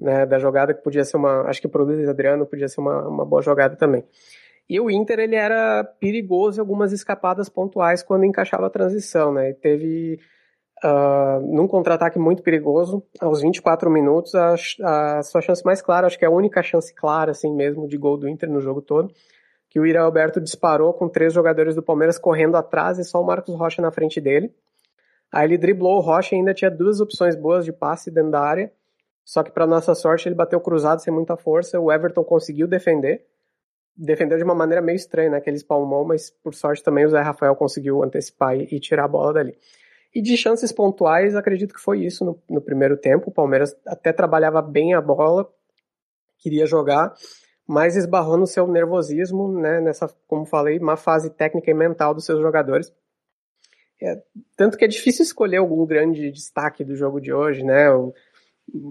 né, 0.00 0.26
da 0.26 0.36
jogada, 0.40 0.74
que 0.74 0.82
podia 0.82 1.04
ser 1.04 1.16
uma. 1.16 1.42
Acho 1.42 1.60
que 1.60 1.68
pro 1.68 1.84
Luiz 1.84 2.08
Adriano 2.08 2.44
podia 2.44 2.66
ser 2.66 2.80
uma, 2.80 3.06
uma 3.06 3.24
boa 3.24 3.40
jogada 3.40 3.76
também. 3.76 4.04
E 4.68 4.80
o 4.80 4.90
Inter 4.90 5.20
ele 5.20 5.36
era 5.36 5.84
perigoso 5.84 6.58
em 6.58 6.60
algumas 6.60 6.90
escapadas 6.90 7.48
pontuais 7.48 8.02
quando 8.02 8.24
encaixava 8.24 8.66
a 8.66 8.70
transição, 8.70 9.32
né? 9.32 9.52
teve 9.52 10.18
Uh, 10.82 11.40
num 11.54 11.68
contra-ataque 11.68 12.18
muito 12.18 12.42
perigoso, 12.42 13.02
aos 13.20 13.42
24 13.42 13.90
minutos, 13.90 14.34
a, 14.34 14.54
a, 14.82 15.22
sua 15.22 15.42
chance 15.42 15.62
mais 15.62 15.82
clara, 15.82 16.06
acho 16.06 16.18
que 16.18 16.24
é 16.24 16.28
a 16.28 16.30
única 16.30 16.62
chance 16.62 16.94
clara, 16.94 17.32
assim 17.32 17.54
mesmo, 17.54 17.86
de 17.86 17.98
gol 17.98 18.16
do 18.16 18.26
Inter 18.26 18.48
no 18.48 18.62
jogo 18.62 18.80
todo, 18.80 19.12
que 19.68 19.78
o 19.78 19.84
Ira 19.84 20.00
Alberto 20.00 20.40
disparou 20.40 20.94
com 20.94 21.06
três 21.06 21.34
jogadores 21.34 21.74
do 21.74 21.82
Palmeiras 21.82 22.18
correndo 22.18 22.56
atrás 22.56 22.98
e 22.98 23.04
só 23.04 23.20
o 23.20 23.26
Marcos 23.26 23.54
Rocha 23.54 23.82
na 23.82 23.90
frente 23.90 24.22
dele. 24.22 24.54
Aí 25.30 25.46
ele 25.46 25.58
driblou 25.58 25.98
o 25.98 26.00
Rocha 26.00 26.34
e 26.34 26.38
ainda 26.38 26.54
tinha 26.54 26.70
duas 26.70 26.98
opções 26.98 27.36
boas 27.36 27.64
de 27.64 27.72
passe 27.72 28.10
dentro 28.10 28.30
da 28.30 28.40
área, 28.40 28.72
só 29.22 29.42
que 29.42 29.50
para 29.50 29.66
nossa 29.66 29.94
sorte 29.94 30.28
ele 30.28 30.34
bateu 30.34 30.58
cruzado 30.60 31.02
sem 31.02 31.12
muita 31.12 31.36
força, 31.36 31.78
o 31.78 31.92
Everton 31.92 32.24
conseguiu 32.24 32.66
defender, 32.66 33.26
defendeu 33.94 34.38
de 34.38 34.44
uma 34.44 34.54
maneira 34.54 34.80
meio 34.80 34.96
estranha, 34.96 35.30
né, 35.30 35.40
que 35.40 35.50
ele 35.50 35.58
espalmou, 35.58 36.06
mas 36.06 36.30
por 36.30 36.54
sorte 36.54 36.82
também 36.82 37.04
o 37.04 37.10
Zé 37.10 37.20
Rafael 37.20 37.54
conseguiu 37.54 38.02
antecipar 38.02 38.56
e, 38.56 38.64
e 38.72 38.80
tirar 38.80 39.04
a 39.04 39.08
bola 39.08 39.34
dali. 39.34 39.58
E 40.14 40.20
de 40.20 40.36
chances 40.36 40.72
pontuais, 40.72 41.36
acredito 41.36 41.74
que 41.74 41.80
foi 41.80 42.04
isso 42.04 42.24
no, 42.24 42.42
no 42.48 42.60
primeiro 42.60 42.96
tempo. 42.96 43.30
O 43.30 43.32
Palmeiras 43.32 43.76
até 43.86 44.12
trabalhava 44.12 44.60
bem 44.60 44.94
a 44.94 45.00
bola, 45.00 45.48
queria 46.38 46.66
jogar, 46.66 47.14
mas 47.66 47.96
esbarrou 47.96 48.36
no 48.36 48.46
seu 48.46 48.66
nervosismo, 48.66 49.52
né, 49.60 49.80
nessa, 49.80 50.08
como 50.26 50.44
falei, 50.44 50.78
uma 50.78 50.96
fase 50.96 51.30
técnica 51.30 51.70
e 51.70 51.74
mental 51.74 52.12
dos 52.12 52.24
seus 52.24 52.40
jogadores. 52.40 52.92
É, 54.02 54.20
tanto 54.56 54.78
que 54.78 54.84
é 54.84 54.88
difícil 54.88 55.22
escolher 55.22 55.58
algum 55.58 55.84
grande 55.84 56.32
destaque 56.32 56.82
do 56.82 56.96
jogo 56.96 57.20
de 57.20 57.32
hoje, 57.32 57.62
né? 57.62 57.90
O, 57.92 58.14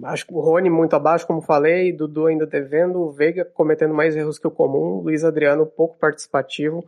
acho 0.03 0.25
que 0.25 0.33
o 0.33 0.39
Rony 0.39 0.69
muito 0.69 0.95
abaixo, 0.95 1.25
como 1.25 1.41
falei, 1.41 1.91
Dudu 1.91 2.27
ainda 2.27 2.45
devendo, 2.45 2.99
o 2.99 3.11
Veiga 3.11 3.43
cometendo 3.43 3.93
mais 3.93 4.15
erros 4.15 4.37
que 4.37 4.47
o 4.47 4.51
comum, 4.51 5.01
Luiz 5.01 5.23
Adriano 5.23 5.65
pouco 5.65 5.97
participativo. 5.97 6.85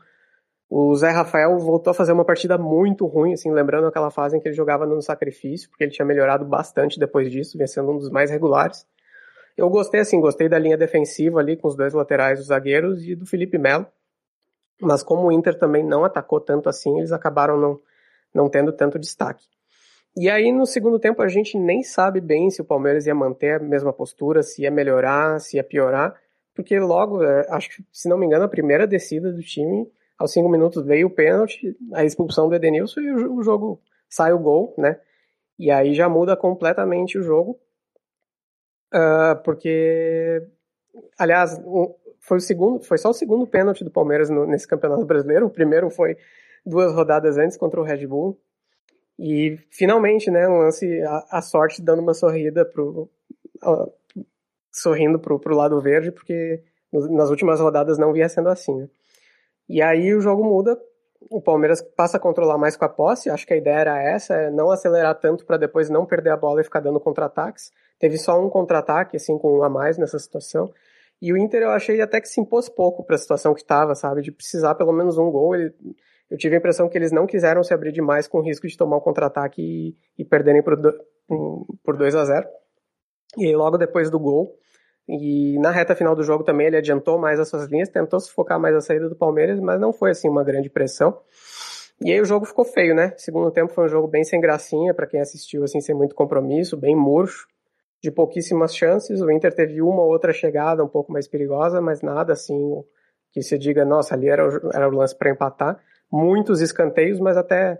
O 0.74 0.96
Zé 0.96 1.10
Rafael 1.10 1.60
voltou 1.60 1.92
a 1.92 1.94
fazer 1.94 2.13
uma 2.13 2.24
partida 2.24 2.58
muito 2.58 3.06
ruim, 3.06 3.34
assim, 3.34 3.51
lembrando 3.51 3.88
aquela 3.88 4.10
fase 4.10 4.38
em 4.38 4.40
que 4.40 4.48
ele 4.48 4.56
jogava 4.56 4.86
no 4.86 5.01
sacrifício, 5.01 5.70
porque 5.70 5.84
ele 5.84 5.92
tinha 5.92 6.06
melhorado 6.06 6.46
bastante 6.46 6.98
depois 6.98 7.30
disso, 7.30 7.58
vencendo 7.58 7.92
um 7.92 7.98
dos 7.98 8.10
mais 8.10 8.32
regulares. 8.32 8.88
Eu 9.58 9.70
gostei, 9.70 10.00
assim, 10.00 10.22
gostei 10.22 10.48
da 10.48 10.58
linha 10.58 10.78
defensiva 10.78 11.42
ali, 11.42 11.58
com 11.58 11.68
os 11.68 11.75
dois 11.75 11.94
laterais, 11.94 12.40
os 12.40 12.46
zagueiros, 12.46 13.06
e 13.06 13.16
do 13.16 13.25
Felipe 13.25 13.58
Melo. 13.58 13.86
Mas 14.80 15.04
como 15.04 15.28
o 15.28 15.32
Inter 15.34 15.60
também 15.60 15.84
não 15.86 16.06
atacou 16.06 16.40
tanto 16.40 16.70
assim, 16.70 17.00
eles 17.00 17.12
acabaram 17.12 17.60
não, 17.60 17.78
não 18.34 18.50
tendo 18.50 18.72
tanto 18.72 18.98
destaque. 18.98 19.44
E 20.16 20.30
aí, 20.30 20.54
no 20.54 20.66
segundo 20.66 20.98
tempo, 20.98 21.22
a 21.22 21.28
gente 21.28 21.58
nem 21.58 21.84
sabe 21.84 22.22
bem 22.22 22.50
se 22.50 22.62
o 22.62 22.66
Palmeiras 22.66 23.06
ia 23.06 23.13
manter 23.13 23.60
a 23.60 23.60
mesma 23.60 23.92
postura, 23.92 24.42
se 24.42 24.62
ia 24.62 24.72
melhorar, 24.72 25.38
se 25.42 25.58
ia 25.58 25.66
piorar, 25.66 26.16
porque 26.56 26.80
logo, 26.80 27.22
é, 27.22 27.46
acho 27.50 27.70
que, 27.72 27.84
se 27.92 28.08
não 28.08 28.18
me 28.18 28.25
engano, 28.25 28.46
a 28.46 28.50
primeira 28.50 28.88
descida 28.88 29.34
do 29.34 29.42
time 29.42 29.86
aos 30.22 30.32
cinco 30.32 30.48
minutos 30.48 30.86
veio 30.86 31.08
o 31.08 31.10
pênalti, 31.10 31.75
a 31.94 32.06
expulsão 32.06 32.48
do 32.48 32.54
Edenilson 32.54 33.00
e 33.01 33.12
o 33.12 33.42
jogo 33.42 33.82
sai 34.08 34.32
o 34.32 34.40
gol, 34.40 34.74
né? 34.78 35.00
E 35.58 35.72
aí 35.72 35.96
já 35.96 36.08
muda 36.08 36.38
completamente 36.38 37.18
o 37.18 37.24
jogo, 37.24 37.60
uh, 38.94 39.42
porque, 39.44 40.48
aliás, 41.18 41.60
foi 42.20 42.38
o 42.38 42.42
segundo, 42.42 42.84
foi 42.84 43.00
só 43.00 43.10
o 43.10 43.13
segundo 43.13 43.48
pênalti 43.48 43.84
do 43.84 43.90
Palmeiras 43.90 44.30
no, 44.30 44.46
nesse 44.46 44.68
Campeonato 44.68 45.06
Brasileiro. 45.06 45.48
O 45.48 45.51
primeiro 45.51 45.90
foi 45.90 46.16
duas 46.63 46.94
rodadas 46.94 47.38
antes 47.38 47.58
contra 47.58 47.80
o 47.80 47.84
Red 47.84 48.06
Bull. 48.06 48.40
E 49.18 49.58
finalmente, 49.72 50.30
né, 50.30 50.48
um 50.48 50.60
lance, 50.60 51.01
a, 51.01 51.38
a 51.38 51.42
sorte 51.42 51.82
dando 51.82 52.01
uma 52.01 52.13
sorrida 52.13 52.63
pro, 52.63 53.10
uh, 53.63 53.92
sorrindo 54.72 55.20
pro, 55.20 55.40
pro 55.40 55.56
lado 55.56 55.80
verde, 55.82 56.12
porque 56.12 56.63
nas 56.92 57.30
últimas 57.30 57.60
rodadas 57.60 57.98
não 57.98 58.13
vinha 58.13 58.30
sendo 58.30 58.50
assim, 58.50 58.75
né? 58.75 58.90
E 59.72 59.82
aí 59.82 60.13
o 60.13 60.20
jogo 60.20 60.44
muda, 60.44 60.78
o 61.30 61.42
Palmeiras 61.42 61.82
passa 61.82 62.18
a 62.18 62.20
controlar 62.20 62.58
mais 62.58 62.75
com 62.75 62.84
a 62.84 62.90
posse, 62.90 63.30
acho 63.30 63.48
que 63.48 63.54
a 63.54 63.58
ideia 63.58 63.78
era 63.78 64.04
essa, 64.04 64.34
é 64.34 64.51
não 64.51 64.70
acelerar 64.70 65.18
tanto 65.18 65.46
para 65.46 65.56
depois 65.56 65.90
não 65.90 66.06
perder 66.06 66.32
a 66.32 66.38
bola 66.38 66.60
e 66.60 66.63
ficar 66.66 66.82
dando 66.82 67.00
contra-ataques. 67.00 67.72
Teve 67.98 68.18
só 68.18 68.38
um 68.38 68.50
contra-ataque, 68.50 69.16
assim, 69.16 69.38
com 69.38 69.60
um 69.60 69.63
a 69.63 69.70
mais 69.70 69.98
nessa 69.98 70.20
situação. 70.20 70.70
E 71.22 71.32
o 71.32 71.38
Inter 71.38 71.62
eu 71.62 71.70
achei 71.70 72.01
até 72.01 72.20
que 72.20 72.28
se 72.28 72.42
impôs 72.42 72.68
pouco 72.68 73.01
para 73.06 73.16
a 73.16 73.20
situação 73.20 73.54
que 73.54 73.62
estava, 73.62 73.96
sabe? 73.96 74.22
De 74.22 74.32
precisar 74.32 74.75
pelo 74.75 74.92
menos 74.92 75.18
um 75.18 75.32
gol. 75.32 75.56
Ele, 75.56 75.74
eu 76.30 76.38
tive 76.38 76.56
a 76.56 76.58
impressão 76.58 76.90
que 76.90 76.98
eles 76.98 77.13
não 77.13 77.25
quiseram 77.25 77.63
se 77.63 77.74
abrir 77.74 77.94
demais 77.94 78.28
com 78.28 78.40
o 78.40 78.44
risco 78.44 78.68
de 78.68 78.75
tomar 78.75 78.98
um 78.98 79.01
contra-ataque 79.01 79.62
e, 79.62 79.96
e, 80.22 80.25
perderem 80.25 80.62
por, 80.62 80.75
do, 80.75 80.92
por 81.82 81.96
2 81.96 82.13
a 82.13 82.25
0 82.25 82.46
E 83.38 83.46
aí, 83.46 83.56
logo 83.56 83.78
depois 83.78 84.10
do 84.10 84.20
gol, 84.20 84.54
e 85.08 85.58
na 85.60 85.72
reta 85.72 85.96
final 85.96 86.15
do 86.15 86.24
jogo 86.24 86.43
também 86.43 86.67
ele 86.67 86.77
adiantou 86.77 87.17
mais 87.17 87.39
as 87.39 87.50
suas 87.50 87.65
linhas, 87.67 87.89
tentou 87.89 88.20
se 88.20 88.31
focar 88.31 88.60
mais 88.60 88.74
na 88.74 88.81
saída 88.81 89.10
do 89.10 89.15
Palmeiras, 89.15 89.60
mas 89.60 89.79
não 89.79 89.91
foi 89.91 90.12
assim 90.12 90.29
uma 90.29 90.43
grande 90.43 90.70
pressão. 90.70 91.20
E 92.03 92.12
aí 92.12 92.20
o 92.20 92.25
jogo 92.25 92.46
ficou 92.46 92.65
feio, 92.65 92.96
né? 92.96 93.13
Segundo 93.17 93.51
tempo 93.51 93.74
foi 93.74 93.86
um 93.86 93.89
jogo 93.89 94.08
bem 94.08 94.24
sem 94.24 94.39
gracinha 94.39 94.93
para 94.93 95.05
quem 95.05 95.20
assistiu 95.20 95.63
assim 95.63 95.81
sem 95.81 95.93
muito 95.93 96.15
compromisso, 96.15 96.77
bem 96.77 96.96
murcho 96.96 97.48
de 98.01 98.10
pouquíssimas 98.12 98.75
chances. 98.75 99.22
O 99.22 99.29
Inter 99.29 99.53
teve 99.53 99.81
uma 99.81 100.01
ou 100.01 100.10
outra 100.10 100.34
chegada 100.34 100.84
um 100.84 100.88
pouco 100.88 101.12
mais 101.12 101.27
perigosa, 101.27 101.79
mas 101.79 102.01
nada 102.01 102.34
assim 102.34 102.84
que 103.31 103.41
se 103.41 103.58
diga, 103.58 103.86
nossa, 103.86 104.15
ali 104.15 104.27
era 104.27 104.48
o, 104.48 104.72
era 104.74 104.88
o 104.89 104.91
lance 104.91 105.15
para 105.15 105.29
empatar. 105.29 105.79
Muitos 106.12 106.60
escanteios, 106.60 107.20
mas 107.20 107.38
até 107.38 107.79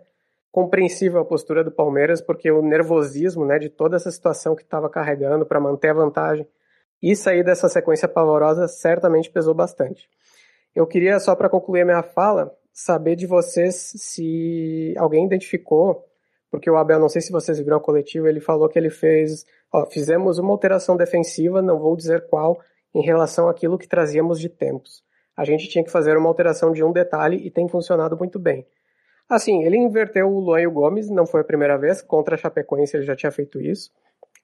compreensível 0.52 1.20
a 1.20 1.26
postura 1.26 1.64
do 1.64 1.72
Palmeiras, 1.72 2.22
porque 2.22 2.52
o 2.52 2.62
nervosismo 2.62 3.46
né, 3.46 3.58
de 3.58 3.70
toda 3.70 3.96
essa 3.96 4.12
situação 4.12 4.56
que 4.56 4.64
estava 4.64 4.90
carregando 4.90 5.46
para 5.46 5.60
manter 5.60 5.90
a 5.90 5.94
vantagem 5.94 6.48
e 7.02 7.16
sair 7.16 7.44
dessa 7.44 7.68
sequência 7.68 8.08
pavorosa 8.08 8.68
certamente 8.68 9.30
pesou 9.30 9.54
bastante. 9.54 10.10
Eu 10.76 10.86
queria, 10.88 11.20
só 11.20 11.36
para 11.36 11.50
concluir 11.50 11.82
a 11.82 11.86
minha 11.86 12.04
fala, 12.04 12.56
saber 12.72 13.16
de 13.16 13.26
vocês 13.26 13.94
se 13.96 14.94
alguém 14.98 15.26
identificou 15.26 16.06
porque 16.52 16.70
o 16.70 16.76
Abel, 16.76 17.00
não 17.00 17.08
sei 17.08 17.22
se 17.22 17.32
vocês 17.32 17.58
viram 17.58 17.78
a 17.78 17.80
coletiva, 17.80 18.28
ele 18.28 18.42
falou 18.42 18.68
que 18.68 18.78
ele 18.78 18.90
fez, 18.90 19.46
ó, 19.72 19.86
fizemos 19.86 20.38
uma 20.38 20.52
alteração 20.52 20.98
defensiva, 20.98 21.62
não 21.62 21.80
vou 21.80 21.96
dizer 21.96 22.28
qual, 22.28 22.60
em 22.94 23.02
relação 23.02 23.48
àquilo 23.48 23.78
que 23.78 23.88
trazíamos 23.88 24.38
de 24.38 24.50
tempos. 24.50 25.02
A 25.36 25.46
gente 25.46 25.70
tinha 25.70 25.82
que 25.82 25.90
fazer 25.90 26.18
uma 26.18 26.28
alteração 26.28 26.74
de 26.74 26.84
um 26.84 26.92
detalhe 26.92 27.38
e 27.38 27.50
tem 27.50 27.70
funcionado 27.70 28.18
muito 28.18 28.38
bem. 28.38 28.68
Assim, 29.30 29.64
ele 29.64 29.78
inverteu 29.78 30.28
o 30.28 30.42
Luan 30.42 30.60
e 30.60 30.68
o 30.68 30.72
Gomes, 30.72 31.10
não 31.10 31.26
foi 31.26 31.40
a 31.40 31.46
primeira 31.46 31.78
vez, 31.78 32.02
contra 32.02 32.36
a 32.36 32.38
Chapecoense 32.38 32.98
ele 32.98 33.06
já 33.06 33.16
tinha 33.16 33.32
feito 33.32 33.62
isso, 33.62 33.90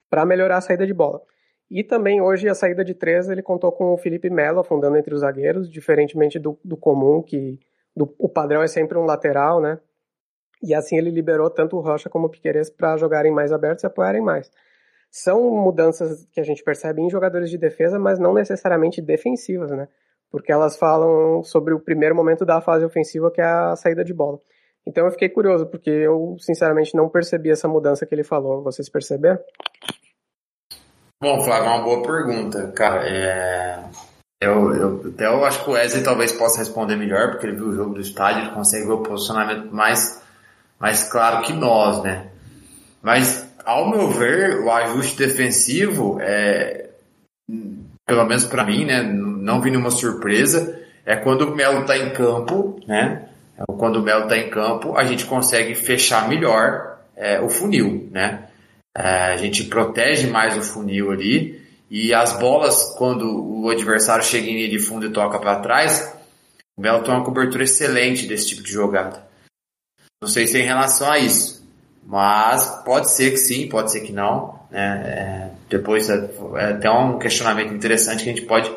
para 0.09 0.25
melhorar 0.25 0.57
a 0.57 0.61
saída 0.61 0.87
de 0.87 0.93
bola. 0.93 1.21
E 1.69 1.83
também 1.83 2.21
hoje 2.21 2.47
a 2.47 2.55
saída 2.55 2.83
de 2.83 2.93
três 2.93 3.27
ele 3.29 3.41
contou 3.41 3.71
com 3.71 3.93
o 3.93 3.97
Felipe 3.97 4.29
Melo 4.29 4.59
afundando 4.59 4.97
entre 4.97 5.13
os 5.13 5.21
zagueiros, 5.21 5.69
diferentemente 5.69 6.39
do, 6.39 6.57
do 6.63 6.77
comum, 6.77 7.21
que 7.21 7.59
do, 7.95 8.13
o 8.17 8.29
padrão 8.29 8.61
é 8.61 8.67
sempre 8.67 8.97
um 8.97 9.03
lateral, 9.03 9.59
né? 9.59 9.79
E 10.63 10.73
assim 10.73 10.97
ele 10.97 11.09
liberou 11.09 11.49
tanto 11.49 11.75
o 11.75 11.81
Rocha 11.81 12.09
como 12.09 12.27
o 12.27 12.29
Piqueires 12.29 12.69
para 12.69 12.97
jogarem 12.97 13.31
mais 13.31 13.51
abertos 13.51 13.83
e 13.83 13.87
apoiarem 13.87 14.21
mais. 14.21 14.49
São 15.11 15.49
mudanças 15.51 16.25
que 16.31 16.39
a 16.39 16.43
gente 16.43 16.63
percebe 16.63 17.01
em 17.01 17.09
jogadores 17.09 17.49
de 17.49 17.57
defesa, 17.57 17.99
mas 17.99 18.19
não 18.19 18.33
necessariamente 18.33 19.01
defensivas, 19.01 19.71
né? 19.71 19.87
Porque 20.29 20.51
elas 20.51 20.77
falam 20.77 21.43
sobre 21.43 21.73
o 21.73 21.79
primeiro 21.79 22.15
momento 22.15 22.45
da 22.45 22.61
fase 22.61 22.85
ofensiva, 22.85 23.31
que 23.31 23.41
é 23.41 23.45
a 23.45 23.75
saída 23.75 24.03
de 24.03 24.13
bola. 24.13 24.39
Então 24.85 25.05
eu 25.05 25.11
fiquei 25.11 25.29
curioso, 25.29 25.65
porque 25.67 25.89
eu 25.89 26.37
sinceramente 26.39 26.95
não 26.95 27.09
percebi 27.09 27.49
essa 27.49 27.67
mudança 27.67 28.05
que 28.05 28.15
ele 28.15 28.23
falou. 28.23 28.63
Vocês 28.63 28.89
perceberam? 28.89 29.39
Bom, 31.21 31.41
Flávio, 31.41 31.65
é 31.65 31.69
uma 31.69 31.83
boa 31.83 32.01
pergunta, 32.03 32.71
cara. 32.73 33.07
É... 33.07 33.83
Eu, 34.39 34.75
eu, 34.75 35.11
até 35.13 35.25
eu 35.25 35.43
acho 35.43 35.63
que 35.63 35.69
o 35.69 35.73
Wesley 35.73 36.03
talvez 36.03 36.31
possa 36.31 36.59
responder 36.59 36.95
melhor, 36.95 37.31
porque 37.31 37.47
ele 37.47 37.55
viu 37.55 37.69
o 37.69 37.75
jogo 37.75 37.95
do 37.95 38.01
estádio, 38.01 38.43
ele 38.43 38.51
consegue 38.51 38.85
ver 38.85 38.93
o 38.93 39.01
posicionamento 39.01 39.73
mais 39.73 40.21
mais 40.79 41.09
claro 41.11 41.41
que 41.41 41.53
nós, 41.53 42.03
né? 42.03 42.27
Mas, 43.01 43.47
ao 43.65 43.89
meu 43.89 44.09
ver, 44.09 44.59
o 44.59 44.71
ajuste 44.71 45.17
defensivo 45.17 46.19
é, 46.21 46.89
pelo 48.05 48.25
menos 48.25 48.45
para 48.45 48.63
mim, 48.63 48.85
né? 48.85 49.01
Não 49.01 49.61
vi 49.61 49.71
nenhuma 49.71 49.91
surpresa. 49.91 50.79
É 51.05 51.15
quando 51.15 51.41
o 51.43 51.55
Melo 51.55 51.85
tá 51.85 51.97
em 51.97 52.11
campo, 52.11 52.79
né? 52.87 53.27
Quando 53.77 53.97
o 53.97 54.03
Melo 54.03 54.27
tá 54.27 54.37
em 54.37 54.49
campo, 54.49 54.95
a 54.95 55.03
gente 55.03 55.25
consegue 55.25 55.73
fechar 55.73 56.29
melhor 56.29 56.99
é, 57.15 57.41
o 57.41 57.49
funil, 57.49 58.07
né? 58.11 58.47
É, 58.97 59.33
a 59.33 59.37
gente 59.37 59.65
protege 59.65 60.25
mais 60.25 60.57
o 60.57 60.61
funil 60.63 61.11
ali 61.11 61.61
e 61.87 62.15
as 62.15 62.33
bolas, 62.39 62.95
quando 62.97 63.61
o 63.63 63.69
adversário 63.69 64.25
chega 64.25 64.47
em 64.47 64.55
linha 64.55 64.69
de 64.69 64.79
fundo 64.79 65.05
e 65.05 65.13
toca 65.13 65.37
para 65.37 65.59
trás, 65.59 66.17
o 66.75 66.81
Melo 66.81 67.03
tem 67.03 67.13
uma 67.13 67.23
cobertura 67.23 67.63
excelente 67.63 68.25
desse 68.25 68.47
tipo 68.47 68.63
de 68.63 68.71
jogada. 68.71 69.23
Não 70.19 70.27
sei 70.27 70.47
se 70.47 70.57
é 70.57 70.61
em 70.61 70.65
relação 70.65 71.11
a 71.11 71.19
isso, 71.19 71.63
mas 72.03 72.83
pode 72.83 73.11
ser 73.11 73.31
que 73.31 73.37
sim, 73.37 73.69
pode 73.69 73.91
ser 73.91 74.01
que 74.01 74.11
não. 74.11 74.59
Né? 74.71 75.03
É, 75.05 75.49
depois 75.69 76.09
é, 76.09 76.29
é 76.55 76.71
até 76.71 76.89
um 76.89 77.19
questionamento 77.19 77.73
interessante 77.73 78.23
que 78.23 78.29
a 78.31 78.33
gente 78.33 78.47
pode 78.47 78.73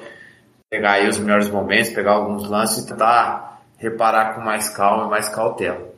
pegar 0.68 0.92
aí 0.92 1.08
os 1.08 1.18
melhores 1.18 1.48
momentos, 1.48 1.90
pegar 1.90 2.12
alguns 2.12 2.46
lances 2.46 2.84
e 2.84 2.86
tentar 2.86 3.62
reparar 3.78 4.34
com 4.34 4.42
mais 4.42 4.68
calma 4.68 5.06
e 5.06 5.10
mais 5.10 5.30
cautela. 5.30 5.88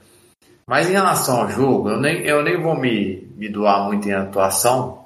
Mas 0.72 0.88
em 0.88 0.92
relação 0.92 1.42
ao 1.42 1.50
jogo, 1.50 1.90
eu 1.90 2.00
nem, 2.00 2.22
eu 2.22 2.42
nem 2.42 2.58
vou 2.58 2.74
me, 2.74 3.28
me 3.36 3.46
doar 3.46 3.84
muito 3.84 4.08
em 4.08 4.14
atuação. 4.14 5.04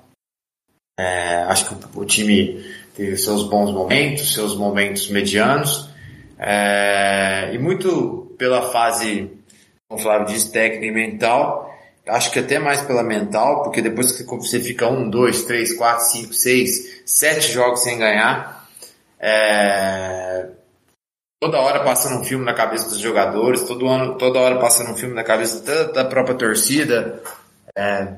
É, 0.96 1.38
acho 1.42 1.66
que 1.66 1.98
o, 1.98 2.02
o, 2.02 2.04
time 2.04 2.64
teve 2.94 3.16
seus 3.16 3.42
bons 3.48 3.72
momentos, 3.72 4.32
seus 4.32 4.56
momentos 4.56 5.10
medianos, 5.10 5.90
é, 6.38 7.50
e 7.52 7.58
muito 7.58 8.32
pela 8.38 8.70
fase 8.70 9.28
como 9.88 10.00
o 10.00 10.04
Flávio 10.04 10.28
disse, 10.28 10.52
técnica 10.52 10.86
e 10.86 10.92
mental. 10.92 11.68
Acho 12.06 12.30
que 12.30 12.38
até 12.38 12.60
mais 12.60 12.82
pela 12.82 13.02
mental, 13.02 13.64
porque 13.64 13.82
depois 13.82 14.12
que 14.12 14.22
você 14.22 14.60
fica 14.60 14.86
um, 14.86 15.10
dois, 15.10 15.46
três, 15.46 15.76
quatro, 15.76 16.04
cinco, 16.04 16.32
seis, 16.32 17.02
sete 17.04 17.50
jogos 17.50 17.82
sem 17.82 17.98
ganhar, 17.98 18.68
é... 19.18 20.46
toda 21.40 21.60
hora 21.60 21.84
passando 21.84 22.20
um 22.20 22.24
filme 22.24 22.44
na 22.44 22.54
cabeça 22.54 22.88
dos 22.88 22.98
jogadores, 22.98 23.64
todo 23.64 23.88
ano, 23.88 24.16
toda 24.16 24.38
hora 24.38 24.58
passando 24.58 24.90
um 24.90 24.96
filme 24.96 25.14
na 25.14 25.24
cabeça 25.24 25.64
da, 25.64 26.02
da 26.02 26.04
própria 26.04 26.36
torcida. 26.36 27.22
É... 27.76 28.14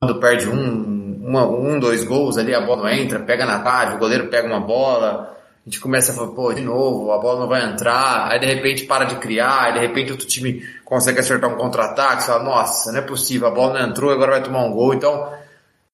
Quando 0.00 0.18
perde 0.18 0.48
um, 0.48 1.20
uma, 1.22 1.46
um, 1.46 1.78
dois 1.78 2.04
gols 2.04 2.38
ali, 2.38 2.54
a 2.54 2.60
bola 2.60 2.82
não 2.82 2.88
entra, 2.88 3.20
pega 3.20 3.44
na 3.44 3.60
tarde, 3.60 3.94
o 3.94 3.98
goleiro 3.98 4.28
pega 4.28 4.48
uma 4.48 4.60
bola, 4.60 5.36
a 5.64 5.68
gente 5.68 5.78
começa 5.78 6.10
a 6.10 6.14
falar, 6.14 6.32
pô, 6.32 6.52
de 6.54 6.62
novo, 6.62 7.12
a 7.12 7.18
bola 7.18 7.40
não 7.40 7.48
vai 7.48 7.62
entrar, 7.70 8.30
aí 8.30 8.40
de 8.40 8.46
repente 8.46 8.86
para 8.86 9.04
de 9.04 9.16
criar, 9.16 9.64
aí 9.64 9.72
de 9.74 9.78
repente 9.80 10.10
outro 10.10 10.26
time 10.26 10.66
consegue 10.84 11.20
acertar 11.20 11.50
um 11.50 11.56
contra-ataque, 11.56 12.22
você 12.22 12.28
fala, 12.28 12.42
nossa, 12.42 12.90
não 12.90 12.98
é 12.98 13.02
possível, 13.02 13.46
a 13.46 13.50
bola 13.50 13.78
não 13.78 13.88
entrou, 13.88 14.10
agora 14.10 14.32
vai 14.32 14.42
tomar 14.42 14.64
um 14.64 14.72
gol. 14.72 14.94
Então, 14.94 15.30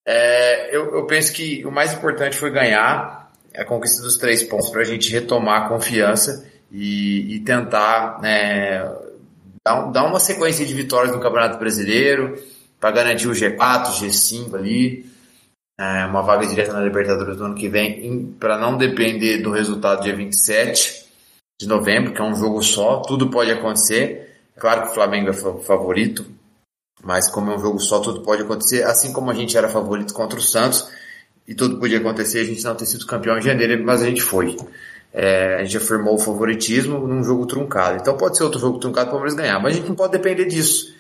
é, 0.07 0.75
eu, 0.75 0.95
eu 0.95 1.07
penso 1.07 1.33
que 1.33 1.67
o 1.67 1.71
mais 1.73 1.93
importante 1.93 2.37
foi 2.37 2.51
ganhar 2.51 3.26
a 3.57 3.65
conquista 3.65 4.03
dos 4.03 4.17
três 4.17 4.43
pontos 4.43 4.71
para 4.71 4.83
a 4.83 4.85
gente 4.85 5.11
retomar 5.11 5.63
a 5.63 5.69
confiança 5.69 6.47
e, 6.71 7.37
e 7.37 7.41
tentar 7.41 8.21
né, 8.21 8.81
dar, 9.65 9.91
dar 9.91 10.05
uma 10.05 10.21
sequência 10.21 10.65
de 10.65 10.75
vitórias 10.75 11.15
no 11.15 11.21
Campeonato 11.21 11.59
Brasileiro 11.59 12.43
para 12.81 12.91
garantir 12.91 13.29
o 13.29 13.33
G4, 13.33 14.01
G5 14.01 14.55
ali 14.55 15.17
é, 15.79 16.07
uma 16.07 16.23
vaga 16.23 16.47
direta 16.47 16.73
na 16.73 16.81
Libertadores 16.81 17.37
do 17.37 17.45
ano 17.45 17.55
que 17.55 17.69
vem, 17.69 18.35
para 18.41 18.57
não 18.57 18.79
depender 18.79 19.43
do 19.43 19.51
resultado 19.51 20.03
dia 20.03 20.17
27 20.17 21.05
de 21.61 21.69
novembro, 21.69 22.15
que 22.15 22.21
é 22.21 22.25
um 22.25 22.35
jogo 22.35 22.63
só, 22.63 23.01
tudo 23.01 23.31
pode 23.31 23.51
acontecer. 23.51 24.35
É 24.57 24.61
claro 24.61 24.83
que 24.83 24.89
o 24.89 24.95
Flamengo 24.95 25.29
é 25.29 25.33
favorito, 25.35 26.25
mas 27.03 27.29
como 27.29 27.51
é 27.51 27.57
um 27.57 27.59
jogo 27.59 27.79
só, 27.79 28.01
tudo 28.01 28.23
pode 28.23 28.43
acontecer, 28.43 28.85
assim 28.85 29.13
como 29.13 29.31
a 29.31 29.35
gente 29.35 29.57
era 29.57 29.69
favorito 29.69 30.15
contra 30.15 30.39
o 30.39 30.43
Santos, 30.43 30.89
e 31.47 31.55
tudo 31.55 31.79
podia 31.79 31.99
acontecer, 31.99 32.41
a 32.41 32.45
gente 32.45 32.65
não 32.65 32.75
ter 32.75 32.87
sido 32.87 33.07
campeão 33.07 33.39
em 33.39 33.43
janeiro, 33.43 33.83
mas 33.85 34.03
a 34.03 34.07
gente 34.07 34.23
foi. 34.23 34.57
É, 35.13 35.57
a 35.61 35.65
gente 35.65 35.77
afirmou 35.77 36.15
o 36.15 36.19
favoritismo 36.19 36.99
num 37.07 37.23
jogo 37.23 37.47
truncado. 37.47 37.99
Então 38.01 38.17
pode 38.17 38.37
ser 38.37 38.45
outro 38.45 38.61
jogo 38.61 38.79
truncado 38.79 39.07
para 39.07 39.17
o 39.17 39.19
Palmeiras 39.19 39.35
ganhar, 39.35 39.59
mas 39.61 39.75
a 39.75 39.77
gente 39.77 39.89
não 39.89 39.95
pode 39.95 40.13
depender 40.13 40.45
disso. 40.47 40.95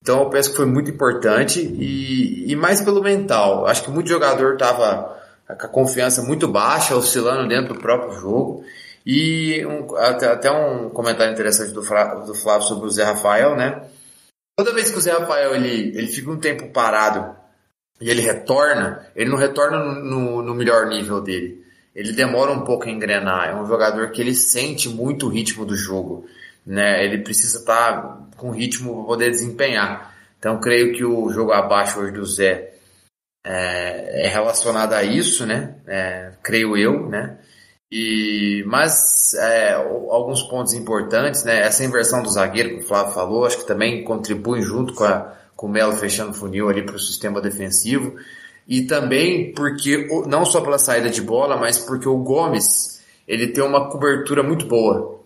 Então 0.00 0.22
eu 0.22 0.30
penso 0.30 0.50
que 0.50 0.56
foi 0.56 0.66
muito 0.66 0.90
importante 0.90 1.60
e, 1.60 2.50
e 2.50 2.56
mais 2.56 2.80
pelo 2.80 3.02
mental. 3.02 3.66
Acho 3.66 3.82
que 3.84 3.90
muito 3.90 4.08
jogador 4.08 4.54
estava 4.54 5.18
com 5.46 5.66
a 5.66 5.68
confiança 5.68 6.22
muito 6.22 6.46
baixa, 6.46 6.96
oscilando 6.96 7.48
dentro 7.48 7.74
do 7.74 7.80
próprio 7.80 8.18
jogo. 8.18 8.64
E 9.04 9.64
um, 9.66 9.96
até, 9.96 10.26
até, 10.26 10.50
um 10.50 10.90
comentário 10.90 11.32
interessante 11.32 11.72
do, 11.72 11.80
do 11.80 12.34
Flávio 12.34 12.66
sobre 12.66 12.86
o 12.86 12.90
Zé 12.90 13.04
Rafael, 13.04 13.56
né? 13.56 13.82
Toda 14.56 14.74
vez 14.74 14.90
que 14.90 14.98
o 14.98 15.00
Zé 15.00 15.12
Rafael 15.12 15.54
ele, 15.54 15.96
ele 15.96 16.06
fica 16.08 16.30
um 16.30 16.38
tempo 16.38 16.68
parado 16.70 17.37
e 18.00 18.10
ele 18.10 18.22
retorna, 18.22 19.06
ele 19.14 19.30
não 19.30 19.38
retorna 19.38 19.78
no, 19.78 20.42
no, 20.42 20.54
melhor 20.54 20.86
nível 20.86 21.20
dele. 21.20 21.64
Ele 21.94 22.12
demora 22.12 22.52
um 22.52 22.64
pouco 22.64 22.84
a 22.84 22.90
engrenar. 22.90 23.48
É 23.48 23.54
um 23.54 23.66
jogador 23.66 24.10
que 24.10 24.20
ele 24.20 24.34
sente 24.34 24.88
muito 24.88 25.26
o 25.26 25.28
ritmo 25.28 25.64
do 25.64 25.74
jogo 25.74 26.26
né? 26.68 27.02
Ele 27.02 27.18
precisa 27.18 27.58
estar 27.58 28.02
tá 28.02 28.20
com 28.36 28.50
ritmo 28.50 28.94
para 28.94 29.04
poder 29.04 29.30
desempenhar. 29.30 30.14
Então, 30.38 30.60
creio 30.60 30.92
que 30.92 31.02
o 31.02 31.30
jogo 31.30 31.50
abaixo 31.50 31.98
hoje 31.98 32.12
do 32.12 32.26
Zé 32.26 32.74
é, 33.44 34.26
é 34.26 34.28
relacionado 34.28 34.92
a 34.92 35.02
isso, 35.02 35.46
né? 35.46 35.76
É, 35.86 36.32
creio 36.42 36.76
eu, 36.76 37.08
né? 37.08 37.38
E, 37.90 38.62
mas 38.66 39.32
é, 39.34 39.72
alguns 39.72 40.42
pontos 40.42 40.74
importantes, 40.74 41.42
né? 41.42 41.60
Essa 41.62 41.84
inversão 41.84 42.22
do 42.22 42.30
zagueiro 42.30 42.68
que 42.68 42.84
o 42.84 42.86
Flávio 42.86 43.14
falou, 43.14 43.46
acho 43.46 43.58
que 43.58 43.66
também 43.66 44.04
contribui 44.04 44.60
junto 44.60 44.92
com, 44.92 45.04
a, 45.04 45.37
com 45.58 45.66
o 45.66 45.68
Melo 45.68 45.96
fechando 45.96 46.32
funil 46.32 46.68
ali 46.68 46.82
para 46.82 46.94
o 46.94 47.00
sistema 47.00 47.40
defensivo. 47.40 48.14
E 48.68 48.82
também 48.82 49.52
porque, 49.52 50.06
não 50.28 50.44
só 50.44 50.60
pela 50.60 50.78
saída 50.78 51.10
de 51.10 51.20
bola, 51.20 51.56
mas 51.56 51.78
porque 51.78 52.08
o 52.08 52.18
Gomes, 52.18 53.02
ele 53.26 53.48
tem 53.48 53.64
uma 53.64 53.90
cobertura 53.90 54.44
muito 54.44 54.66
boa. 54.66 55.20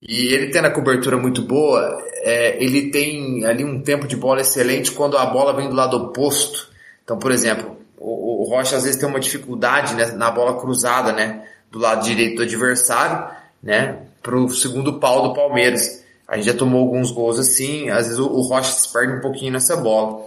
E 0.00 0.32
ele 0.32 0.52
tendo 0.52 0.66
a 0.66 0.70
cobertura 0.70 1.16
muito 1.16 1.42
boa, 1.42 2.00
é, 2.22 2.62
ele 2.62 2.92
tem 2.92 3.44
ali 3.44 3.64
um 3.64 3.82
tempo 3.82 4.06
de 4.06 4.16
bola 4.16 4.42
excelente 4.42 4.92
quando 4.92 5.18
a 5.18 5.26
bola 5.26 5.52
vem 5.52 5.68
do 5.68 5.74
lado 5.74 5.96
oposto. 5.96 6.68
Então, 7.02 7.18
por 7.18 7.32
exemplo, 7.32 7.76
o, 7.98 8.42
o 8.42 8.48
Rocha 8.48 8.76
às 8.76 8.84
vezes 8.84 8.96
tem 8.96 9.08
uma 9.08 9.18
dificuldade 9.18 9.94
né, 9.94 10.12
na 10.12 10.30
bola 10.30 10.60
cruzada, 10.60 11.12
né? 11.12 11.42
do 11.68 11.80
lado 11.80 12.04
direito 12.04 12.36
do 12.36 12.42
adversário, 12.42 13.28
né, 13.62 13.98
para 14.22 14.36
o 14.36 14.48
segundo 14.50 14.98
pau 14.98 15.28
do 15.28 15.34
Palmeiras. 15.34 16.04
A 16.28 16.36
gente 16.36 16.44
já 16.44 16.54
tomou 16.54 16.80
alguns 16.80 17.10
gols 17.10 17.38
assim, 17.38 17.88
às 17.88 18.04
vezes 18.06 18.18
o, 18.18 18.26
Rocha 18.42 18.70
se 18.70 18.92
perde 18.92 19.14
um 19.14 19.20
pouquinho 19.20 19.52
nessa 19.52 19.74
bola. 19.78 20.26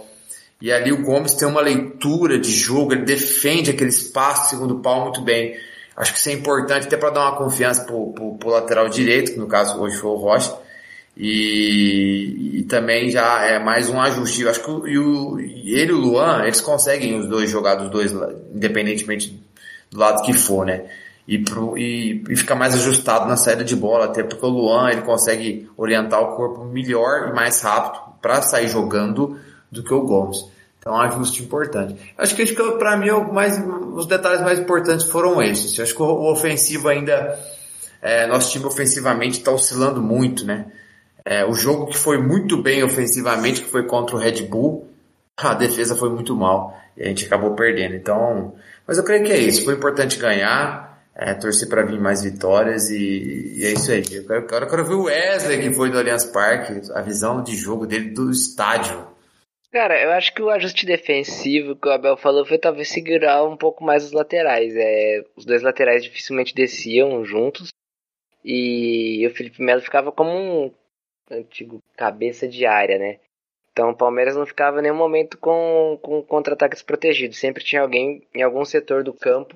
E 0.60 0.72
ali 0.72 0.92
o 0.92 1.02
Gomes 1.02 1.34
tem 1.34 1.46
uma 1.46 1.60
leitura 1.60 2.38
de 2.38 2.50
jogo, 2.50 2.92
ele 2.92 3.04
defende 3.04 3.70
aquele 3.70 3.90
espaço 3.90 4.50
segundo 4.50 4.80
pau 4.80 5.04
muito 5.04 5.20
bem. 5.22 5.56
Acho 5.96 6.12
que 6.12 6.18
isso 6.18 6.28
é 6.28 6.32
importante 6.32 6.86
até 6.86 6.96
para 6.96 7.10
dar 7.10 7.30
uma 7.30 7.36
confiança 7.36 7.84
pro, 7.84 8.12
pro, 8.12 8.34
pro, 8.34 8.50
lateral 8.50 8.88
direito, 8.88 9.32
que 9.32 9.38
no 9.38 9.46
caso 9.46 9.80
hoje 9.80 9.96
foi 9.96 10.10
o 10.10 10.16
Rocha. 10.16 10.56
E, 11.16 12.58
e 12.58 12.62
também 12.64 13.10
já 13.10 13.44
é 13.44 13.58
mais 13.58 13.88
um 13.88 14.00
ajuste. 14.00 14.42
Eu 14.42 14.50
acho 14.50 14.62
que 14.62 14.70
o, 14.70 14.88
e 14.88 14.98
o, 14.98 15.38
ele 15.38 15.90
e 15.90 15.92
o 15.92 15.98
Luan, 15.98 16.42
eles 16.44 16.60
conseguem 16.60 17.18
os 17.18 17.28
dois 17.28 17.50
jogar 17.50 17.76
dos 17.76 17.90
dois, 17.90 18.12
independentemente 18.52 19.40
do 19.90 19.98
lado 19.98 20.22
que 20.22 20.32
for, 20.32 20.64
né? 20.64 20.84
E, 21.26 21.38
pro, 21.38 21.78
e, 21.78 22.22
e 22.28 22.36
fica 22.36 22.54
mais 22.54 22.74
ajustado 22.74 23.28
na 23.28 23.36
saída 23.36 23.64
de 23.64 23.76
bola, 23.76 24.06
até 24.06 24.22
porque 24.22 24.44
o 24.44 24.48
Luan 24.48 24.90
ele 24.90 25.02
consegue 25.02 25.70
orientar 25.76 26.20
o 26.20 26.36
corpo 26.36 26.64
melhor 26.64 27.28
e 27.28 27.32
mais 27.32 27.62
rápido 27.62 28.00
para 28.20 28.42
sair 28.42 28.68
jogando 28.68 29.38
do 29.70 29.82
que 29.82 29.92
o 29.92 30.02
Gomes. 30.02 30.44
Então, 30.78 30.94
é 30.94 30.96
um 30.96 31.00
ajuste 31.00 31.44
importante. 31.44 31.96
Acho 32.18 32.34
que, 32.34 32.42
acho 32.42 32.56
que 32.56 32.72
para 32.72 32.96
mim 32.96 33.10
o 33.10 33.32
mais, 33.32 33.56
os 33.94 34.06
detalhes 34.06 34.40
mais 34.40 34.58
importantes 34.58 35.06
foram 35.06 35.40
esses. 35.40 35.78
Eu 35.78 35.84
acho 35.84 35.94
que 35.94 36.02
o, 36.02 36.06
o 36.06 36.32
ofensivo 36.32 36.88
ainda, 36.88 37.38
é, 38.00 38.26
nosso 38.26 38.50
time 38.50 38.64
ofensivamente 38.64 39.38
está 39.38 39.52
oscilando 39.52 40.02
muito, 40.02 40.44
né? 40.44 40.66
É, 41.24 41.44
o 41.44 41.54
jogo 41.54 41.86
que 41.86 41.96
foi 41.96 42.18
muito 42.18 42.60
bem 42.60 42.82
ofensivamente, 42.82 43.62
que 43.62 43.70
foi 43.70 43.84
contra 43.86 44.16
o 44.16 44.18
Red 44.18 44.42
Bull, 44.42 44.88
a 45.36 45.54
defesa 45.54 45.94
foi 45.94 46.10
muito 46.10 46.34
mal 46.34 46.76
e 46.96 47.04
a 47.04 47.06
gente 47.06 47.26
acabou 47.26 47.54
perdendo. 47.54 47.94
Então, 47.94 48.54
mas 48.86 48.98
eu 48.98 49.04
creio 49.04 49.24
que 49.24 49.32
é 49.32 49.38
isso. 49.38 49.64
Foi 49.64 49.74
importante 49.74 50.18
ganhar 50.18 50.91
é, 51.14 51.34
torcer 51.34 51.68
para 51.68 51.84
vir 51.84 52.00
mais 52.00 52.22
vitórias 52.22 52.90
e, 52.90 53.58
e, 53.58 53.64
é 53.64 53.72
isso 53.72 53.92
aí. 53.92 54.02
Eu 54.12 54.26
quero, 54.46 54.64
eu 54.64 54.70
quero 54.70 54.84
ver 54.84 54.94
o 54.94 55.04
Wesley 55.04 55.60
que 55.60 55.74
foi 55.74 55.90
do 55.90 55.98
Allianz 55.98 56.24
Parque, 56.26 56.90
a 56.92 57.02
visão 57.02 57.42
de 57.42 57.54
jogo 57.56 57.86
dele 57.86 58.10
do 58.10 58.30
estádio. 58.30 59.10
Cara, 59.70 60.02
eu 60.02 60.10
acho 60.12 60.34
que 60.34 60.42
o 60.42 60.50
ajuste 60.50 60.84
defensivo 60.84 61.76
que 61.76 61.88
o 61.88 61.90
Abel 61.90 62.16
falou 62.16 62.44
foi 62.44 62.58
talvez 62.58 62.90
segurar 62.90 63.42
um 63.44 63.56
pouco 63.56 63.82
mais 63.82 64.04
os 64.04 64.12
laterais. 64.12 64.74
É, 64.76 65.24
os 65.34 65.46
dois 65.46 65.62
laterais 65.62 66.02
dificilmente 66.02 66.54
desciam 66.54 67.24
juntos 67.24 67.70
e 68.44 69.26
o 69.26 69.34
Felipe 69.34 69.62
Melo 69.62 69.80
ficava 69.80 70.12
como 70.12 70.30
um 70.30 70.74
antigo 71.30 71.78
cabeça 71.96 72.46
de 72.46 72.66
área, 72.66 72.98
né? 72.98 73.18
Então 73.72 73.90
o 73.90 73.96
Palmeiras 73.96 74.36
não 74.36 74.44
ficava 74.44 74.80
em 74.80 74.82
nenhum 74.82 74.96
momento 74.96 75.38
com, 75.38 75.98
com 76.02 76.22
contra-ataques 76.22 76.82
protegidos. 76.82 77.38
Sempre 77.38 77.64
tinha 77.64 77.80
alguém 77.80 78.26
em 78.34 78.42
algum 78.42 78.66
setor 78.66 79.02
do 79.02 79.14
campo 79.14 79.54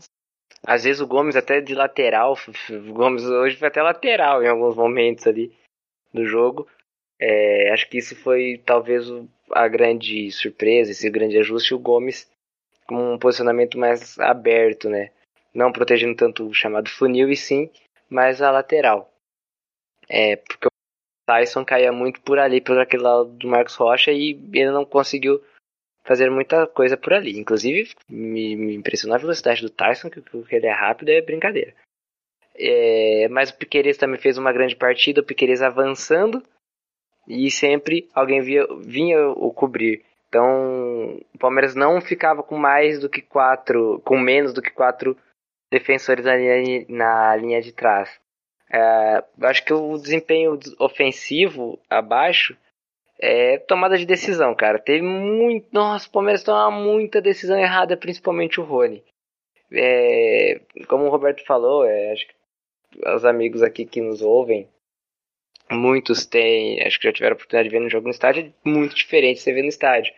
às 0.63 0.85
vezes 0.85 1.01
o 1.01 1.07
Gomes 1.07 1.37
até 1.37 1.61
de 1.61 1.75
lateral, 1.75 2.37
o 2.71 2.93
Gomes 2.93 3.25
hoje 3.25 3.57
foi 3.57 3.69
até 3.69 3.83
lateral 3.83 4.43
em 4.43 4.49
alguns 4.49 4.77
momentos 4.77 5.27
ali 5.27 5.53
do 6.13 6.25
jogo. 6.27 6.67
É, 7.19 7.73
acho 7.73 7.89
que 7.89 7.99
isso 7.99 8.15
foi 8.17 8.61
talvez 8.65 9.07
a 9.51 9.69
grande 9.69 10.31
surpresa, 10.31 10.91
esse 10.91 11.09
grande 11.09 11.39
ajuste, 11.39 11.75
o 11.75 11.79
Gomes 11.79 12.31
com 12.87 13.15
um 13.15 13.19
posicionamento 13.19 13.79
mais 13.79 14.19
aberto, 14.19 14.89
né? 14.89 15.11
Não 15.55 15.73
protegendo 15.73 16.15
tanto 16.15 16.47
o 16.47 16.55
chamado 16.55 16.89
funil 16.89 17.31
e 17.31 17.37
sim 17.37 17.71
mais 18.09 18.41
a 18.41 18.51
lateral. 18.51 19.13
É, 20.09 20.37
porque 20.37 20.67
o 20.67 20.71
Tyson 21.27 21.65
caía 21.65 21.91
muito 21.91 22.21
por 22.21 22.39
ali, 22.39 22.61
por 22.61 22.79
aquele 22.79 23.03
lado 23.03 23.25
do 23.25 23.49
Marcos 23.49 23.75
Rocha 23.75 24.13
e 24.13 24.39
ele 24.53 24.71
não 24.71 24.85
conseguiu 24.85 25.43
fazer 26.07 26.31
muita 26.31 26.67
coisa 26.67 26.97
por 26.97 27.13
ali. 27.13 27.39
Inclusive, 27.39 27.95
me, 28.09 28.57
me 28.57 28.75
impressionou 28.75 29.17
a 29.17 29.21
velocidade 29.21 29.61
do 29.61 29.71
Tyson, 29.71 30.09
que, 30.09 30.23
ele 30.51 30.67
é 30.67 30.73
rápido 30.73 31.11
é 31.11 31.21
brincadeira. 31.21 31.75
É, 32.55 33.29
mas 33.29 33.51
o 33.51 33.57
Piqueires 33.57 33.99
também 33.99 34.19
fez 34.19 34.39
uma 34.39 34.53
grande 34.53 34.75
partida, 34.75 35.21
o 35.21 35.25
Piqueires 35.25 35.61
avançando 35.61 36.43
e 37.29 37.51
sempre 37.51 38.09
alguém 38.15 38.41
via, 38.41 38.67
vinha 38.81 39.29
o 39.29 39.53
cobrir. 39.53 40.03
Então, 40.29 41.21
o 41.35 41.39
Palmeiras 41.39 41.75
não 41.75 42.01
ficava 42.01 42.43
com 42.43 42.57
mais 42.57 42.99
do 42.99 43.11
que 43.11 43.21
quatro, 43.21 44.01
com 44.05 44.19
menos 44.19 44.55
do 44.55 44.63
que 44.63 44.71
quatro 44.71 45.17
defensores 45.71 46.25
na 46.25 46.37
linha, 46.37 46.87
na 46.89 47.37
linha 47.37 47.61
de 47.61 47.73
trás. 47.73 48.09
É, 48.73 49.25
acho 49.43 49.65
que 49.65 49.73
o 49.73 49.97
desempenho 49.99 50.59
ofensivo 50.79 51.79
abaixo 51.89 52.57
é 53.19 53.59
tomada 53.59 53.97
de 53.97 54.07
decisão, 54.07 54.55
cara. 54.55 54.79
Teve 54.79 55.03
muito. 55.03 55.69
Nossa, 55.73 56.09
o 56.09 56.13
Palmeiras 56.13 56.43
toma 56.43 56.71
muita 56.71 57.21
decisão 57.21 57.59
errada, 57.59 57.97
principalmente 57.97 58.61
o 58.61 58.65
Rony. 58.65 59.03
É, 59.73 60.61
como 60.89 61.05
o 61.05 61.11
Roberto 61.11 61.45
falou, 61.45 61.85
é, 61.85 62.13
acho 62.13 62.27
que 62.27 62.35
os 63.15 63.25
amigos 63.25 63.63
aqui 63.63 63.85
que 63.85 64.01
nos 64.01 64.23
ouvem, 64.23 64.69
muitos 65.71 66.25
têm, 66.25 66.81
acho 66.83 66.99
que 66.99 67.09
já 67.09 67.13
tiveram 67.13 67.35
a 67.35 67.37
oportunidade 67.37 67.69
de 67.69 67.75
ver 67.75 67.83
no 67.83 67.91
jogo 67.91 68.05
no 68.05 68.13
estádio, 68.13 68.53
é 68.65 68.69
muito 68.69 68.95
diferente 68.95 69.41
você 69.41 69.53
ver 69.53 69.63
no 69.63 69.69
estádio. 69.69 70.15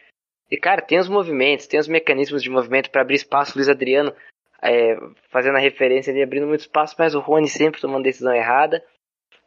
E 0.50 0.56
cara, 0.56 0.82
tem 0.82 0.98
os 0.98 1.08
movimentos, 1.08 1.66
tem 1.66 1.78
os 1.78 1.88
mecanismos 1.88 2.42
de 2.42 2.50
movimento 2.50 2.90
para 2.90 3.02
abrir 3.02 3.16
espaço. 3.16 3.52
Luiz 3.54 3.68
Adriano 3.68 4.14
é, 4.62 4.96
fazendo 5.30 5.56
a 5.56 5.61
referência 5.61 6.11
ali, 6.11 6.22
abrindo 6.22 6.46
muito 6.46 6.61
espaço, 6.61 6.96
mas 6.98 7.14
o 7.14 7.20
Rony 7.20 7.48
sempre 7.48 7.80
tomando 7.80 8.04
decisão 8.04 8.34
errada. 8.34 8.84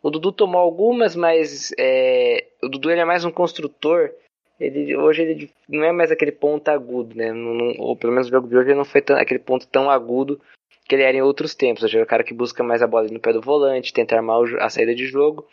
O 0.01 0.09
Dudu 0.09 0.31
tomou 0.31 0.59
algumas, 0.59 1.15
mas 1.15 1.71
é, 1.77 2.47
o 2.63 2.67
Dudu 2.67 2.89
ele 2.89 3.01
é 3.01 3.05
mais 3.05 3.23
um 3.23 3.31
construtor. 3.31 4.11
Ele, 4.59 4.95
hoje 4.95 5.21
ele 5.23 5.51
não 5.67 5.83
é 5.83 5.91
mais 5.91 6.11
aquele 6.11 6.31
ponto 6.31 6.67
agudo, 6.69 7.15
né? 7.15 7.31
Não, 7.31 7.53
não, 7.53 7.75
ou 7.79 7.95
pelo 7.95 8.13
menos 8.13 8.27
o 8.27 8.31
jogo 8.31 8.47
de 8.47 8.57
hoje 8.57 8.73
não 8.73 8.85
foi 8.85 9.01
tão, 9.01 9.15
aquele 9.15 9.39
ponto 9.39 9.67
tão 9.67 9.89
agudo 9.89 10.41
que 10.87 10.95
ele 10.95 11.03
era 11.03 11.17
em 11.17 11.21
outros 11.21 11.55
tempos. 11.55 11.83
Hoje 11.83 11.99
é 11.99 12.03
o 12.03 12.07
cara 12.07 12.23
que 12.23 12.33
busca 12.33 12.63
mais 12.63 12.81
a 12.81 12.87
bola 12.87 13.07
no 13.07 13.19
pé 13.19 13.31
do 13.31 13.41
volante, 13.41 13.93
tenta 13.93 14.15
armar 14.15 14.41
a 14.59 14.69
saída 14.69 14.93
de 14.93 15.05
jogo. 15.05 15.47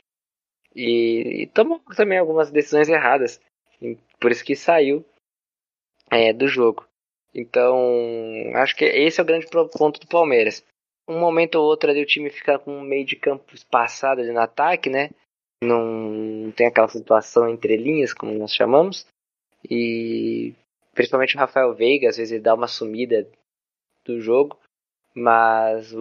E, 0.75 1.43
e 1.43 1.47
tomou 1.47 1.81
também 1.97 2.19
algumas 2.19 2.51
decisões 2.51 2.89
erradas. 2.89 3.41
Por 4.19 4.31
isso 4.31 4.45
que 4.45 4.57
saiu 4.57 5.05
é, 6.11 6.33
do 6.33 6.49
jogo. 6.49 6.87
Então, 7.35 7.77
acho 8.55 8.75
que 8.75 8.85
esse 8.85 9.21
é 9.21 9.23
o 9.23 9.27
grande 9.27 9.47
ponto 9.47 10.01
do 10.01 10.07
Palmeiras 10.07 10.65
um 11.09 11.19
momento 11.19 11.57
ou 11.57 11.65
outro 11.65 11.91
ali 11.91 12.03
o 12.03 12.07
time 12.07 12.31
fica 12.31 12.59
com 12.59 12.79
um 12.79 12.83
meio 12.83 13.05
de 13.05 13.17
campo 13.17 13.55
espaçado 13.55 14.21
ali 14.21 14.33
no 14.33 14.41
ataque, 14.41 14.91
né? 14.91 15.11
Não 15.63 16.53
tem 16.55 16.67
aquela 16.67 16.89
situação 16.89 17.49
entre 17.49 17.77
linhas, 17.77 18.13
como 18.13 18.33
nós 18.35 18.55
chamamos. 18.55 19.07
E 19.69 20.55
principalmente 20.95 21.35
o 21.35 21.39
Rafael 21.39 21.75
Veiga, 21.75 22.09
às 22.09 22.17
vezes 22.17 22.33
ele 22.33 22.43
dá 22.43 22.55
uma 22.55 22.69
sumida 22.69 23.27
do 24.05 24.21
jogo. 24.21 24.59
Mas 25.15 25.93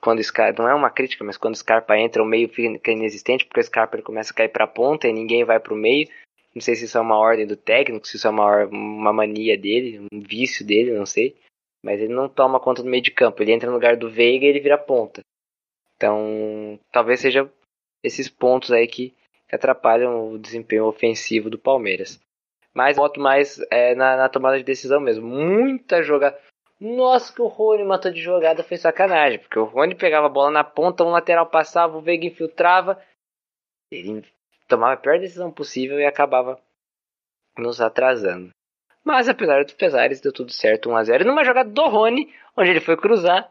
quando 0.00 0.18
o 0.18 0.24
Scarpa, 0.24 0.62
não 0.62 0.70
é 0.70 0.74
uma 0.74 0.90
crítica, 0.90 1.22
mas 1.22 1.36
quando 1.36 1.54
o 1.54 1.58
Scarpa 1.58 1.96
entra, 1.96 2.22
o 2.22 2.26
meio 2.26 2.48
fica 2.48 2.90
inexistente, 2.90 3.44
porque 3.44 3.60
o 3.60 3.64
Scarpa 3.64 4.00
começa 4.02 4.32
a 4.32 4.34
cair 4.34 4.48
para 4.48 4.64
a 4.64 4.68
ponta 4.68 5.06
e 5.06 5.12
ninguém 5.12 5.44
vai 5.44 5.60
para 5.60 5.72
o 5.72 5.76
meio. 5.76 6.08
Não 6.52 6.60
sei 6.60 6.74
se 6.74 6.86
isso 6.86 6.98
é 6.98 7.00
uma 7.00 7.18
ordem 7.18 7.46
do 7.46 7.54
técnico, 7.54 8.08
se 8.08 8.16
isso 8.16 8.26
é 8.26 8.30
uma, 8.30 8.64
uma 8.64 9.12
mania 9.12 9.56
dele, 9.56 10.00
um 10.10 10.20
vício 10.20 10.66
dele, 10.66 10.92
não 10.92 11.06
sei. 11.06 11.36
Mas 11.86 12.00
ele 12.00 12.12
não 12.12 12.28
toma 12.28 12.58
conta 12.58 12.82
do 12.82 12.88
meio 12.88 13.00
de 13.00 13.12
campo. 13.12 13.40
Ele 13.40 13.52
entra 13.52 13.68
no 13.68 13.76
lugar 13.76 13.96
do 13.96 14.10
Veiga 14.10 14.44
e 14.44 14.48
ele 14.48 14.58
vira 14.58 14.76
ponta. 14.76 15.20
Então, 15.94 16.80
talvez 16.90 17.20
seja 17.20 17.48
esses 18.02 18.28
pontos 18.28 18.72
aí 18.72 18.88
que 18.88 19.14
atrapalham 19.52 20.32
o 20.32 20.36
desempenho 20.36 20.86
ofensivo 20.86 21.48
do 21.48 21.56
Palmeiras. 21.56 22.20
Mas 22.74 22.96
voto 22.96 23.20
mais 23.20 23.60
é, 23.70 23.94
na, 23.94 24.16
na, 24.16 24.28
tomada 24.28 24.58
de 24.58 24.64
decisão 24.64 24.98
mesmo. 24.98 25.24
Muita 25.28 26.02
jogada. 26.02 26.36
Nossa, 26.80 27.32
que 27.32 27.40
o 27.40 27.46
Rony 27.46 27.84
matou 27.84 28.10
de 28.10 28.20
jogada 28.20 28.64
foi 28.64 28.76
sacanagem. 28.76 29.38
Porque 29.38 29.56
o 29.56 29.64
Rony 29.64 29.94
pegava 29.94 30.26
a 30.26 30.28
bola 30.28 30.50
na 30.50 30.64
ponta, 30.64 31.04
um 31.04 31.10
lateral 31.10 31.46
passava, 31.46 31.96
o 31.96 32.02
Veiga 32.02 32.26
infiltrava. 32.26 33.00
Ele 33.92 34.24
tomava 34.66 34.94
a 34.94 34.96
pior 34.96 35.20
decisão 35.20 35.52
possível 35.52 36.00
e 36.00 36.04
acabava 36.04 36.60
nos 37.56 37.80
atrasando. 37.80 38.50
Mas 39.06 39.28
apesar 39.28 39.62
dos 39.62 39.72
pesares, 39.72 40.20
deu 40.20 40.32
tudo 40.32 40.50
certo 40.50 40.90
1x0. 40.90 41.24
Numa 41.24 41.44
jogada 41.44 41.70
do 41.70 41.86
Rony, 41.86 42.28
onde 42.56 42.70
ele 42.70 42.80
foi 42.80 42.96
cruzar, 42.96 43.48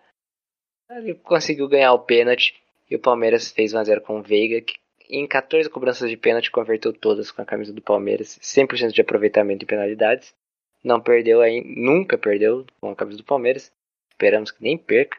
ele 0.89 1.13
conseguiu 1.13 1.65
ganhar 1.69 1.93
o 1.93 1.99
pênalti. 1.99 2.61
E 2.91 2.95
o 2.97 2.99
Palmeiras 2.99 3.53
fez 3.53 3.73
1x0 3.73 4.01
com 4.01 4.19
o 4.19 4.21
Veiga, 4.21 4.59
que 4.59 4.75
em 5.09 5.25
14 5.25 5.69
cobranças 5.69 6.09
de 6.09 6.17
pênalti 6.17 6.51
converteu 6.51 6.91
todas 6.91 7.31
com 7.31 7.41
a 7.41 7.45
camisa 7.45 7.71
do 7.71 7.81
Palmeiras. 7.81 8.37
100% 8.41 8.91
de 8.91 8.99
aproveitamento 8.99 9.63
em 9.63 9.65
penalidades. 9.65 10.35
Não 10.83 10.99
perdeu 10.99 11.39
aí, 11.39 11.63
nunca 11.65 12.17
perdeu 12.17 12.65
com 12.81 12.91
a 12.91 12.95
camisa 12.95 13.19
do 13.19 13.23
Palmeiras. 13.23 13.71
Esperamos 14.11 14.51
que 14.51 14.61
nem 14.61 14.77
perca. 14.77 15.17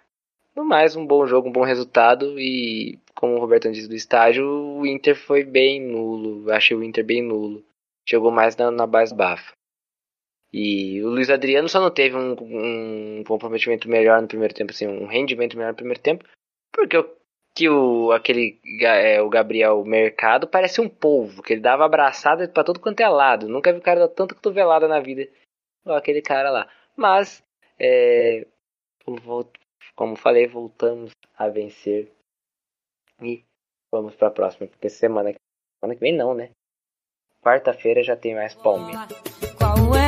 No 0.55 0.66
mais, 0.66 0.96
um 0.96 1.07
bom 1.07 1.27
jogo, 1.27 1.49
um 1.49 1.53
bom 1.53 1.64
resultado 1.64 2.38
e, 2.38 2.99
como 3.14 3.37
o 3.37 3.40
Roberto 3.40 3.72
disse 3.72 3.88
do 3.88 3.94
estágio, 3.94 4.46
o 4.46 4.87
Inter 4.87 5.16
foi 5.16 5.44
bem 5.44 5.81
nulo. 5.81 6.53
Achei 6.53 6.77
o 6.77 6.85
Inter 6.85 7.05
bem 7.07 7.22
nulo. 7.22 7.64
Jogou 8.07 8.31
mais 8.31 8.55
na, 8.55 8.70
na 8.70 8.87
base 8.87 9.14
bafa. 9.14 9.56
E 10.53 11.03
o 11.03 11.09
Luiz 11.09 11.29
Adriano 11.29 11.69
só 11.69 11.81
não 11.81 11.91
teve 11.91 12.17
um, 12.17 12.37
um 13.21 13.25
comprometimento 13.25 13.89
melhor 13.89 14.23
no 14.23 14.29
primeiro 14.29 14.55
tempo, 14.55 14.71
assim, 14.71 14.87
um 14.87 15.07
rendimento 15.07 15.57
melhor 15.57 15.71
no 15.71 15.77
primeiro 15.77 16.01
tempo, 16.01 16.25
porque 16.73 16.97
o, 16.97 17.17
que 17.55 17.69
o, 17.69 18.13
aquele, 18.13 18.61
é, 18.83 19.21
o 19.23 19.29
Gabriel 19.31 19.83
Mercado 19.85 20.47
parece 20.47 20.81
um 20.81 20.89
polvo, 20.89 21.43
que 21.43 21.55
ele 21.55 21.63
dava 21.63 21.85
abraçada 21.85 22.47
para 22.47 22.63
todo 22.63 22.81
quanto 22.81 23.01
é 23.01 23.09
lado. 23.09 23.49
Nunca 23.49 23.73
vi 23.73 23.79
o 23.79 23.83
cara 23.83 24.01
dar 24.01 24.09
tanta 24.09 24.35
cotovelada 24.35 24.87
na 24.87 25.01
vida, 25.01 25.27
aquele 25.87 26.21
cara 26.21 26.51
lá. 26.51 26.71
Mas, 26.95 27.43
é, 27.79 28.47
como, 29.05 29.51
como 29.95 30.17
falei, 30.17 30.47
voltamos 30.47 31.13
a 31.37 31.49
vencer. 31.49 32.13
E 33.23 33.43
vamos 33.91 34.15
para 34.15 34.29
a 34.29 34.33
próxima, 34.33 34.67
porque 34.67 34.91
semana, 34.91 35.35
semana 35.81 35.95
que 35.95 36.01
vem 36.01 36.15
não, 36.15 36.35
né? 36.35 36.51
Quarta-feira 37.43 38.03
já 38.03 38.17
tem 38.17 38.35
mais 38.35 38.55
Palmeiras. 38.55 39.09
Qual 39.59 39.97
é? 39.97 40.06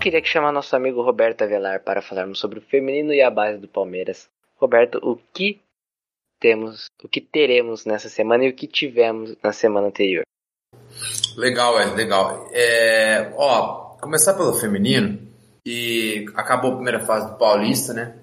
Queria 0.00 0.22
que 0.22 0.28
chamar 0.28 0.50
nosso 0.50 0.74
amigo 0.74 1.02
Roberto 1.02 1.42
Avelar 1.42 1.84
para 1.84 2.00
falarmos 2.00 2.38
sobre 2.40 2.58
o 2.58 2.62
feminino 2.62 3.12
e 3.12 3.20
a 3.20 3.30
base 3.30 3.58
do 3.58 3.68
Palmeiras. 3.68 4.28
Roberto, 4.56 4.98
o 5.02 5.16
que 5.32 5.60
temos, 6.40 6.86
o 7.04 7.08
que 7.08 7.20
teremos 7.20 7.84
nessa 7.84 8.08
semana 8.08 8.44
e 8.44 8.48
o 8.48 8.54
que 8.54 8.66
tivemos 8.66 9.36
na 9.42 9.52
semana 9.52 9.88
anterior? 9.88 10.22
Legal, 11.36 11.78
é 11.78 11.94
legal. 11.94 12.48
É, 12.50 13.32
ó, 13.36 13.96
começar 14.00 14.34
pelo 14.34 14.54
feminino 14.54 15.18
e 15.66 16.24
acabou 16.34 16.72
a 16.72 16.76
primeira 16.76 17.00
fase 17.00 17.30
do 17.30 17.36
Paulista, 17.36 17.92
né? 17.92 18.16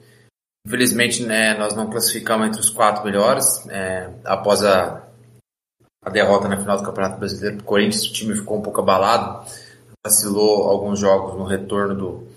Infelizmente, 0.66 1.24
né, 1.24 1.54
nós 1.54 1.76
não 1.76 1.90
classificamos 1.90 2.48
entre 2.48 2.60
os 2.60 2.70
quatro 2.70 3.06
melhores 3.06 3.66
é, 3.70 4.10
após 4.26 4.66
a, 4.66 5.08
a 6.04 6.10
derrota 6.10 6.50
na 6.50 6.58
final 6.58 6.78
do 6.78 6.84
Campeonato 6.84 7.20
Brasileiro 7.20 7.58
do 7.58 7.64
Corinthians. 7.64 8.06
O 8.06 8.14
time 8.14 8.36
ficou 8.36 8.58
um 8.58 8.62
pouco 8.62 8.82
abalado, 8.82 9.48
vacilou 10.08 10.70
alguns 10.70 11.00
jogos 11.00 11.38
no 11.38 11.44
retorno 11.44 11.96
do, 11.96 12.28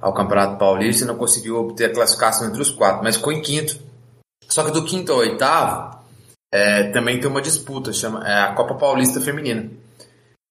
ao 0.00 0.14
Campeonato 0.14 0.58
Paulista 0.58 1.04
e 1.04 1.06
não 1.06 1.16
conseguiu 1.16 1.56
obter 1.56 1.90
a 1.90 1.94
classificação 1.94 2.48
entre 2.48 2.60
os 2.60 2.70
quatro, 2.70 3.04
mas 3.04 3.16
ficou 3.16 3.32
em 3.32 3.42
quinto. 3.42 3.78
Só 4.48 4.64
que 4.64 4.70
do 4.70 4.84
quinto 4.84 5.12
ao 5.12 5.18
oitavo 5.18 5.98
é, 6.52 6.90
também 6.90 7.20
tem 7.20 7.30
uma 7.30 7.42
disputa, 7.42 7.92
chama 7.92 8.26
é 8.26 8.42
a 8.42 8.54
Copa 8.54 8.74
Paulista 8.74 9.20
Feminina. 9.20 9.70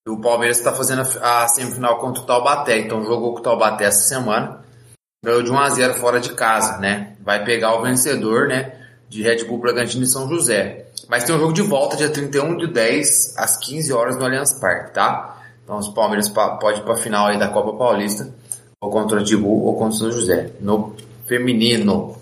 O 0.08 0.19
Palmeiras 0.19 0.58
está 0.58 0.74
fazendo 0.74 1.02
a, 1.21 1.43
a 1.43 1.47
semifinal 1.47 2.00
contra 2.00 2.24
o 2.24 2.26
Taubaté, 2.26 2.80
então 2.80 3.04
jogou 3.04 3.34
com 3.34 3.39
o 3.39 3.43
Taubaté 3.43 3.86
essa 3.86 4.08
semana, 4.08 4.63
ganhou 5.24 5.43
de 5.43 5.52
1 5.52 5.58
a 5.60 5.69
0 5.69 5.93
fora 5.95 6.19
de 6.19 6.34
casa, 6.34 6.78
né? 6.78 7.15
Vai 7.21 7.43
pegar 7.43 7.76
o 7.76 7.84
vencedor, 7.84 8.47
né? 8.47 8.74
De 9.08 9.21
Red 9.21 9.43
Bull 9.43 9.60
Bragantino 9.60 10.04
e 10.04 10.08
São 10.08 10.28
José. 10.28 10.88
Mas 11.08 11.24
tem 11.24 11.36
um 11.36 11.39
jogo 11.39 11.54
de 11.54 11.62
volta 11.62 11.97
dia 11.97 12.10
31 12.10 12.58
de 12.58 12.67
10 12.67 13.38
às 13.38 13.58
15 13.58 13.93
horas 13.93 14.17
no 14.17 14.26
Allianz 14.26 14.60
Parque, 14.60 14.93
tá? 14.93 15.40
Então 15.71 15.79
os 15.79 15.88
Palmeiras 15.88 16.27
pode 16.27 16.79
ir 16.79 16.84
para 16.84 16.95
a 16.95 16.97
final 16.97 17.27
aí 17.27 17.39
da 17.39 17.47
Copa 17.47 17.71
Paulista, 17.77 18.27
ou 18.81 18.89
contra 18.91 19.21
o 19.21 19.38
Bull 19.39 19.63
ou 19.67 19.73
contra 19.77 19.95
o 19.95 19.97
São 19.97 20.12
José, 20.12 20.51
no 20.60 20.93
feminino. 21.25 22.13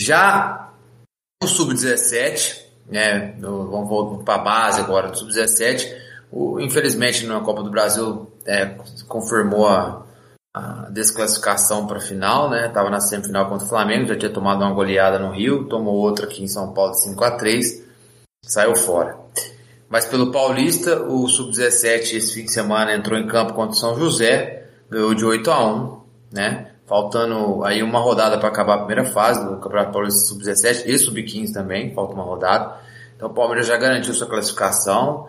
Já 0.00 0.70
o 1.42 1.46
Sub-17, 1.48 2.62
né? 2.86 3.34
no- 3.36 3.68
Vamos 3.68 3.88
voltar 3.88 4.22
para 4.22 4.34
a 4.36 4.44
base 4.44 4.80
agora 4.80 5.08
do 5.08 5.18
Sub-17. 5.18 5.92
O- 6.30 6.60
Infelizmente 6.60 7.26
na 7.26 7.40
Copa 7.40 7.64
do 7.64 7.70
Brasil 7.70 8.30
é, 8.46 8.76
confirmou 9.08 9.66
a, 9.66 10.06
a 10.54 10.88
desclassificação 10.90 11.84
para 11.84 11.96
a 11.98 12.00
final, 12.00 12.48
né? 12.48 12.68
Tava 12.68 12.90
na 12.90 13.00
semifinal 13.00 13.48
contra 13.48 13.66
o 13.66 13.68
Flamengo, 13.68 14.06
já 14.06 14.16
tinha 14.16 14.32
tomado 14.32 14.62
uma 14.62 14.72
goleada 14.72 15.18
no 15.18 15.32
Rio, 15.32 15.64
tomou 15.64 15.96
outra 15.96 16.26
aqui 16.26 16.44
em 16.44 16.48
São 16.48 16.72
Paulo 16.72 16.94
5 16.94 17.24
a 17.24 17.32
3 17.32 17.88
saiu 18.44 18.76
fora. 18.76 19.18
Mas 19.88 20.04
pelo 20.04 20.30
Paulista, 20.30 21.02
o 21.02 21.26
Sub-17 21.26 22.16
esse 22.16 22.34
fim 22.34 22.44
de 22.44 22.52
semana 22.52 22.94
entrou 22.94 23.18
em 23.18 23.26
campo 23.26 23.54
contra 23.54 23.70
o 23.70 23.78
São 23.78 23.96
José, 23.96 24.66
ganhou 24.90 25.14
de 25.14 25.24
8 25.24 25.50
a 25.50 25.66
1, 25.66 26.00
né? 26.32 26.72
Faltando 26.86 27.64
aí 27.64 27.82
uma 27.82 27.98
rodada 27.98 28.38
para 28.38 28.48
acabar 28.48 28.74
a 28.74 28.78
primeira 28.78 29.04
fase 29.04 29.44
do 29.44 29.56
Campeonato 29.56 29.92
Paulista 29.92 30.28
Sub-17 30.28 30.84
e 30.86 30.98
Sub-15 30.98 31.52
também, 31.52 31.94
falta 31.94 32.14
uma 32.14 32.24
rodada. 32.24 32.76
Então 33.16 33.28
o 33.28 33.34
Palmeiras 33.34 33.66
já 33.66 33.76
garantiu 33.76 34.12
sua 34.14 34.26
classificação, 34.26 35.26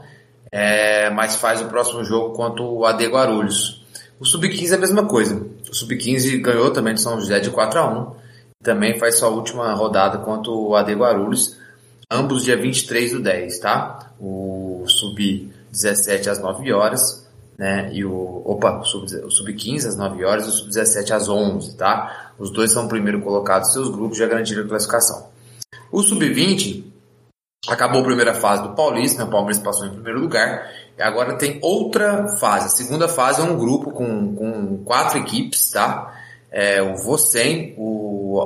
é, 0.52 1.10
mas 1.10 1.36
faz 1.36 1.62
o 1.62 1.66
próximo 1.66 2.04
jogo 2.04 2.36
contra 2.36 2.62
o 2.62 2.86
AD 2.86 3.08
Guarulhos. 3.08 3.86
O 4.20 4.26
Sub-15 4.26 4.72
é 4.72 4.76
a 4.76 4.80
mesma 4.80 5.06
coisa. 5.06 5.42
O 5.70 5.74
Sub-15 5.74 6.42
ganhou 6.42 6.72
também 6.72 6.94
de 6.94 7.02
São 7.02 7.20
José 7.20 7.40
de 7.40 7.50
4 7.50 7.80
a 7.80 7.88
1 7.88 8.20
também 8.62 9.00
faz 9.00 9.18
sua 9.18 9.30
última 9.30 9.74
rodada 9.74 10.18
contra 10.18 10.52
o 10.52 10.76
AD 10.76 10.94
Guarulhos 10.94 11.58
ambos 12.12 12.44
dia 12.44 12.58
23 12.60 13.12
do 13.12 13.22
10, 13.22 13.60
tá? 13.60 14.12
O 14.20 14.84
sub-17 14.88 16.28
às 16.28 16.40
9 16.40 16.72
horas, 16.74 17.28
né? 17.58 17.92
E 17.94 18.04
o, 18.06 18.42
opa, 18.46 18.80
o 18.80 18.84
sub- 18.84 19.06
o 19.26 19.30
sub-15 19.30 19.88
às 19.88 19.96
9 19.96 20.26
horas 20.26 20.46
e 20.46 20.50
o 20.50 20.52
sub-17 20.52 21.12
às 21.12 21.30
11, 21.30 21.76
tá? 21.76 22.32
Os 22.40 22.52
dois 22.52 22.72
são 22.72 22.88
primeiro 22.88 23.22
colocados 23.22 23.74
seus 23.74 23.90
grupos, 23.90 24.18
já 24.18 24.26
garantiram 24.28 24.64
a 24.64 24.68
classificação. 24.68 25.28
O 25.92 26.02
sub-20 26.02 26.86
acabou 27.68 28.02
a 28.02 28.06
primeira 28.06 28.34
fase 28.34 28.64
do 28.64 28.74
Paulista, 28.76 29.20
né? 29.20 29.26
o 29.28 29.32
Palmeiras 29.32 29.62
passou 29.62 29.86
em 29.86 29.92
primeiro 29.92 30.20
lugar, 30.20 30.72
e 30.98 31.02
agora 31.02 31.36
tem 31.36 31.60
outra 31.62 32.38
fase. 32.40 32.68
A 32.68 32.70
segunda 32.70 33.08
fase 33.08 33.42
é 33.42 33.44
um 33.44 33.58
grupo 33.58 33.92
com, 33.92 34.34
com 34.36 34.78
quatro 34.84 35.20
equipes, 35.20 35.70
tá? 35.72 36.16
É, 36.52 36.82
o 36.82 36.96
Vocem, 36.96 37.76
o, 37.78 38.40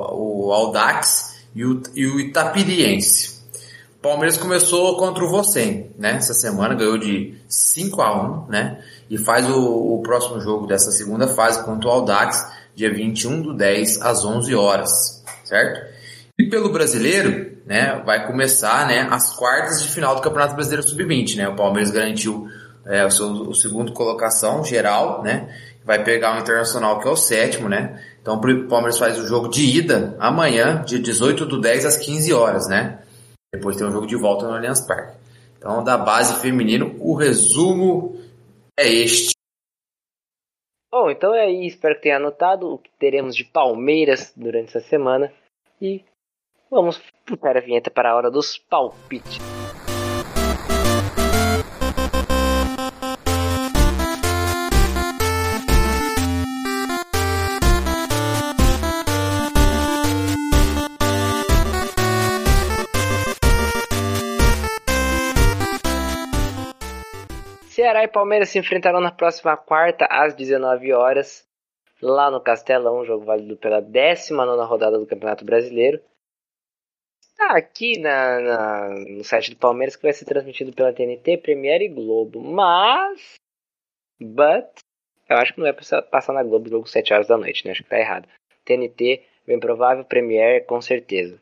o 0.46 0.52
Audax 0.52 1.36
e 1.54 1.64
o, 1.64 1.80
e 1.94 2.06
o 2.06 2.20
Itapiriense. 2.20 3.33
Palmeiras 4.04 4.36
começou 4.36 4.98
contra 4.98 5.24
o 5.24 5.30
Vocem, 5.30 5.90
né? 5.98 6.16
Essa 6.16 6.34
semana 6.34 6.74
ganhou 6.74 6.98
de 6.98 7.38
5 7.48 8.02
a 8.02 8.44
1, 8.44 8.50
né? 8.50 8.78
E 9.08 9.16
faz 9.16 9.48
o, 9.48 9.94
o 9.94 10.02
próximo 10.02 10.38
jogo 10.42 10.66
dessa 10.66 10.92
segunda 10.92 11.26
fase 11.26 11.64
contra 11.64 11.88
o 11.88 11.90
Audax, 11.90 12.46
dia 12.74 12.92
21 12.92 13.40
do 13.40 13.54
10 13.54 14.02
às 14.02 14.22
11 14.22 14.54
horas, 14.54 15.24
certo? 15.42 15.80
E 16.38 16.50
pelo 16.50 16.70
brasileiro, 16.70 17.56
né, 17.64 18.02
vai 18.04 18.26
começar, 18.26 18.86
né, 18.86 19.08
as 19.10 19.34
quartas 19.34 19.82
de 19.82 19.88
final 19.88 20.14
do 20.14 20.20
Campeonato 20.20 20.54
Brasileiro 20.54 20.86
Sub-20, 20.86 21.36
né? 21.36 21.48
O 21.48 21.56
Palmeiras 21.56 21.90
garantiu 21.90 22.46
é, 22.84 23.06
o 23.06 23.10
seu 23.10 23.28
o 23.28 23.54
segundo 23.54 23.94
colocação 23.94 24.62
geral, 24.62 25.22
né? 25.22 25.48
Vai 25.82 26.04
pegar 26.04 26.36
o 26.36 26.40
Internacional 26.40 27.00
que 27.00 27.08
é 27.08 27.10
o 27.10 27.16
sétimo, 27.16 27.70
né? 27.70 27.98
Então 28.20 28.34
o 28.34 28.68
Palmeiras 28.68 28.98
faz 28.98 29.18
o 29.18 29.26
jogo 29.26 29.48
de 29.48 29.64
ida 29.64 30.14
amanhã, 30.20 30.82
dia 30.84 30.98
18 30.98 31.46
do 31.46 31.58
10 31.58 31.86
às 31.86 31.96
15 31.96 32.34
horas, 32.34 32.68
né? 32.68 32.98
Depois 33.54 33.76
tem 33.76 33.86
um 33.86 33.92
jogo 33.92 34.06
de 34.06 34.16
volta 34.16 34.48
no 34.48 34.54
Allianz 34.54 34.84
Parque. 34.84 35.16
Então, 35.56 35.84
da 35.84 35.96
base 35.96 36.42
feminino, 36.42 36.96
o 36.98 37.14
resumo 37.14 38.20
é 38.76 38.88
este. 38.88 39.32
Bom, 40.90 41.08
então 41.08 41.32
é 41.32 41.42
aí, 41.42 41.66
espero 41.66 41.94
que 41.94 42.02
tenha 42.02 42.16
anotado 42.16 42.68
o 42.68 42.78
que 42.78 42.90
teremos 42.98 43.36
de 43.36 43.44
Palmeiras 43.44 44.32
durante 44.36 44.76
essa 44.76 44.80
semana. 44.80 45.32
E 45.80 46.04
vamos 46.68 47.00
puxar 47.24 47.56
a 47.56 47.60
vinheta 47.60 47.90
para 47.90 48.10
a 48.10 48.16
hora 48.16 48.30
dos 48.30 48.58
palpites. 48.58 49.38
Ceará 67.84 68.02
e 68.02 68.08
Palmeiras 68.08 68.48
se 68.48 68.58
enfrentarão 68.58 68.98
na 68.98 69.12
próxima 69.12 69.58
quarta 69.58 70.06
às 70.06 70.34
19 70.34 70.90
horas, 70.94 71.46
lá 72.00 72.30
no 72.30 72.40
Castelão, 72.40 73.04
jogo 73.04 73.26
válido 73.26 73.58
pela 73.58 73.82
19 73.82 74.64
rodada 74.66 74.98
do 74.98 75.04
Campeonato 75.06 75.44
Brasileiro. 75.44 76.00
Está 77.20 77.54
aqui 77.58 77.98
na, 77.98 78.40
na- 78.40 78.88
no 78.88 79.22
site 79.22 79.50
do 79.50 79.58
Palmeiras 79.58 79.96
que 79.96 80.02
vai 80.02 80.14
ser 80.14 80.24
transmitido 80.24 80.72
pela 80.72 80.94
TNT, 80.94 81.36
Premiere 81.36 81.84
e 81.84 81.88
Globo, 81.90 82.40
mas. 82.40 83.34
But. 84.18 84.64
Eu 85.28 85.36
acho 85.36 85.52
que 85.52 85.58
não 85.58 85.66
vai 85.66 85.74
passar- 85.74 86.00
passar 86.00 86.32
na 86.32 86.42
Globo 86.42 86.70
jogo 86.70 86.86
7 86.86 87.12
horas 87.12 87.26
da 87.26 87.36
noite, 87.36 87.66
né? 87.66 87.72
Acho 87.72 87.82
que 87.84 87.90
tá 87.90 87.98
errado. 87.98 88.26
TNT, 88.64 89.22
bem 89.46 89.60
provável, 89.60 90.06
Premiere, 90.06 90.64
com 90.64 90.80
certeza. 90.80 91.38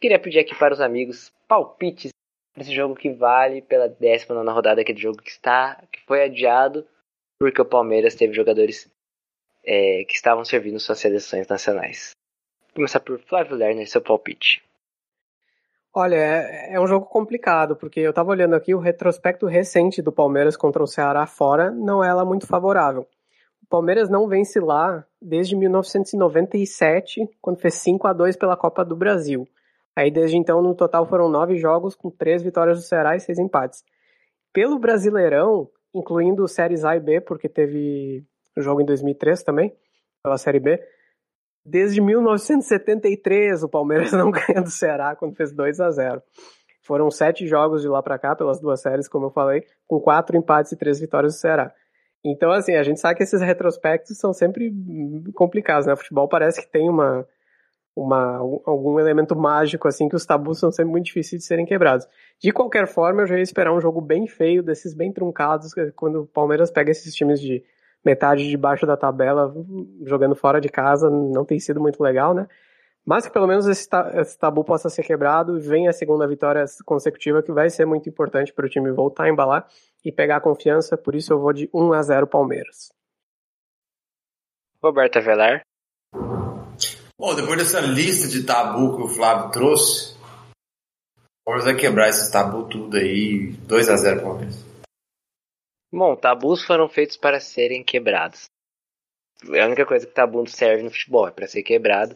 Queria 0.00 0.18
pedir 0.18 0.40
aqui 0.40 0.58
para 0.58 0.74
os 0.74 0.80
amigos 0.80 1.32
palpites 1.46 2.10
para 2.56 2.62
esse 2.62 2.74
jogo 2.74 2.94
que 2.94 3.10
vale 3.10 3.60
pela 3.60 3.86
19 3.86 4.50
rodada, 4.50 4.80
aquele 4.80 4.98
jogo 4.98 5.18
que 5.18 5.28
está, 5.28 5.76
que 5.92 6.00
foi 6.06 6.24
adiado 6.24 6.86
porque 7.38 7.60
o 7.60 7.66
Palmeiras 7.66 8.14
teve 8.14 8.32
jogadores 8.32 8.90
é, 9.62 10.04
que 10.08 10.14
estavam 10.14 10.42
servindo 10.42 10.80
suas 10.80 10.98
seleções 10.98 11.46
nacionais. 11.46 12.12
Vou 12.62 12.76
começar 12.76 13.00
por 13.00 13.20
Flávio 13.20 13.56
Lerner, 13.56 13.86
seu 13.86 14.00
palpite. 14.00 14.64
Olha, 15.94 16.16
é, 16.16 16.74
é 16.74 16.80
um 16.80 16.86
jogo 16.86 17.04
complicado, 17.04 17.76
porque 17.76 18.00
eu 18.00 18.08
estava 18.08 18.30
olhando 18.30 18.56
aqui 18.56 18.74
o 18.74 18.78
retrospecto 18.78 19.44
recente 19.44 20.00
do 20.00 20.10
Palmeiras 20.10 20.56
contra 20.56 20.82
o 20.82 20.86
Ceará 20.86 21.26
fora, 21.26 21.70
não 21.70 22.02
é 22.02 22.10
lá 22.14 22.24
muito 22.24 22.46
favorável. 22.46 23.06
O 23.62 23.66
Palmeiras 23.68 24.08
não 24.08 24.26
vence 24.28 24.58
lá 24.60 25.04
desde 25.20 25.54
1997, 25.54 27.28
quando 27.42 27.60
fez 27.60 27.74
5 27.74 28.06
a 28.06 28.14
2 28.14 28.34
pela 28.38 28.56
Copa 28.56 28.82
do 28.82 28.96
Brasil. 28.96 29.46
Aí 29.96 30.10
desde 30.10 30.36
então, 30.36 30.60
no 30.60 30.74
total, 30.74 31.06
foram 31.06 31.30
nove 31.30 31.56
jogos 31.56 31.94
com 31.94 32.10
três 32.10 32.42
vitórias 32.42 32.78
do 32.78 32.84
Ceará 32.84 33.16
e 33.16 33.20
seis 33.20 33.38
empates. 33.38 33.82
Pelo 34.52 34.78
Brasileirão, 34.78 35.70
incluindo 35.94 36.46
séries 36.46 36.84
A 36.84 36.94
e 36.94 37.00
B, 37.00 37.22
porque 37.22 37.48
teve 37.48 38.22
jogo 38.58 38.82
em 38.82 38.84
2003 38.84 39.42
também, 39.42 39.74
pela 40.22 40.36
Série 40.36 40.60
B, 40.60 40.78
desde 41.64 42.00
1973 42.00 43.62
o 43.62 43.68
Palmeiras 43.68 44.12
não 44.14 44.30
ganha 44.30 44.62
do 44.62 44.70
Ceará 44.70 45.16
quando 45.16 45.34
fez 45.34 45.52
2 45.52 45.80
a 45.80 45.90
0 45.90 46.22
Foram 46.82 47.10
sete 47.10 47.46
jogos 47.46 47.82
de 47.82 47.88
lá 47.88 48.02
para 48.02 48.18
cá, 48.18 48.36
pelas 48.36 48.60
duas 48.60 48.80
séries, 48.80 49.08
como 49.08 49.26
eu 49.26 49.30
falei, 49.30 49.64
com 49.88 49.98
quatro 49.98 50.36
empates 50.36 50.72
e 50.72 50.76
três 50.76 51.00
vitórias 51.00 51.34
do 51.34 51.38
Ceará. 51.38 51.72
Então, 52.24 52.50
assim, 52.50 52.74
a 52.74 52.82
gente 52.82 53.00
sabe 53.00 53.16
que 53.16 53.22
esses 53.22 53.40
retrospectos 53.40 54.18
são 54.18 54.32
sempre 54.32 54.72
complicados, 55.34 55.86
né? 55.86 55.92
O 55.92 55.96
futebol 55.96 56.28
parece 56.28 56.60
que 56.60 56.70
tem 56.70 56.88
uma, 56.88 57.26
uma, 57.96 58.36
algum 58.36 59.00
elemento 59.00 59.34
mágico, 59.34 59.88
assim, 59.88 60.06
que 60.06 60.14
os 60.14 60.26
tabus 60.26 60.58
são 60.58 60.70
sempre 60.70 60.92
muito 60.92 61.06
difíceis 61.06 61.40
de 61.40 61.48
serem 61.48 61.64
quebrados. 61.64 62.06
De 62.38 62.52
qualquer 62.52 62.86
forma, 62.86 63.22
eu 63.22 63.26
já 63.26 63.36
ia 63.36 63.42
esperar 63.42 63.72
um 63.72 63.80
jogo 63.80 64.02
bem 64.02 64.26
feio, 64.26 64.62
desses 64.62 64.92
bem 64.92 65.10
truncados, 65.10 65.72
quando 65.96 66.22
o 66.22 66.26
Palmeiras 66.26 66.70
pega 66.70 66.90
esses 66.90 67.14
times 67.14 67.40
de 67.40 67.64
metade 68.04 68.48
de 68.48 68.56
baixo 68.56 68.86
da 68.86 68.96
tabela, 68.96 69.52
jogando 70.04 70.36
fora 70.36 70.60
de 70.60 70.68
casa, 70.68 71.08
não 71.08 71.44
tem 71.44 71.58
sido 71.58 71.80
muito 71.80 72.02
legal, 72.02 72.34
né? 72.34 72.46
Mas 73.04 73.24
que 73.26 73.32
pelo 73.32 73.46
menos 73.46 73.66
esse, 73.66 73.88
tabu 74.38 74.62
possa 74.62 74.90
ser 74.90 75.02
quebrado 75.02 75.56
e 75.56 75.60
venha 75.60 75.90
a 75.90 75.92
segunda 75.92 76.26
vitória 76.26 76.64
consecutiva, 76.84 77.42
que 77.42 77.52
vai 77.52 77.70
ser 77.70 77.86
muito 77.86 78.08
importante 78.08 78.52
para 78.52 78.66
o 78.66 78.68
time 78.68 78.92
voltar 78.92 79.24
a 79.24 79.30
embalar 79.30 79.66
e 80.04 80.12
pegar 80.12 80.40
confiança, 80.40 80.96
por 80.98 81.14
isso 81.14 81.32
eu 81.32 81.40
vou 81.40 81.52
de 81.52 81.70
1 81.72 81.92
a 81.92 82.02
0 82.02 82.26
Palmeiras. 82.26 82.92
Roberto 84.82 85.16
Avelar. 85.16 85.65
Bom, 87.18 87.34
depois 87.34 87.56
dessa 87.56 87.80
lista 87.80 88.28
de 88.28 88.44
tabu 88.44 88.94
que 88.94 89.02
o 89.04 89.08
Flávio 89.08 89.50
trouxe, 89.50 90.14
o 91.16 91.44
Palmeiras 91.46 91.72
vai 91.72 91.80
quebrar 91.80 92.08
esses 92.10 92.30
tabu 92.30 92.68
tudo 92.68 92.98
aí, 92.98 93.52
2 93.66 93.88
a 93.88 93.96
0 93.96 94.20
Palmeiras. 94.20 94.66
Bom, 95.90 96.14
tabus 96.14 96.62
foram 96.62 96.90
feitos 96.90 97.16
para 97.16 97.40
serem 97.40 97.82
quebrados. 97.82 98.44
É 99.50 99.62
a 99.62 99.66
única 99.66 99.86
coisa 99.86 100.06
que 100.06 100.12
tabu 100.12 100.46
serve 100.46 100.82
no 100.82 100.90
futebol, 100.90 101.26
é 101.26 101.30
para 101.30 101.46
ser 101.46 101.62
quebrado. 101.62 102.14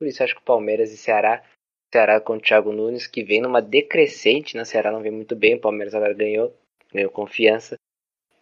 Por 0.00 0.08
isso 0.08 0.20
acho 0.24 0.34
que 0.34 0.40
o 0.40 0.44
Palmeiras 0.44 0.90
e 0.90 0.96
Ceará, 0.96 1.44
Ceará 1.92 2.20
com 2.20 2.32
o 2.32 2.40
Thiago 2.40 2.72
Nunes, 2.72 3.06
que 3.06 3.22
vem 3.22 3.40
numa 3.40 3.62
decrescente, 3.62 4.56
né? 4.56 4.62
O 4.62 4.66
Ceará 4.66 4.90
não 4.90 5.00
vem 5.00 5.12
muito 5.12 5.36
bem, 5.36 5.54
o 5.54 5.60
Palmeiras 5.60 5.94
agora 5.94 6.12
ganhou, 6.12 6.52
ganhou 6.92 7.10
confiança. 7.12 7.76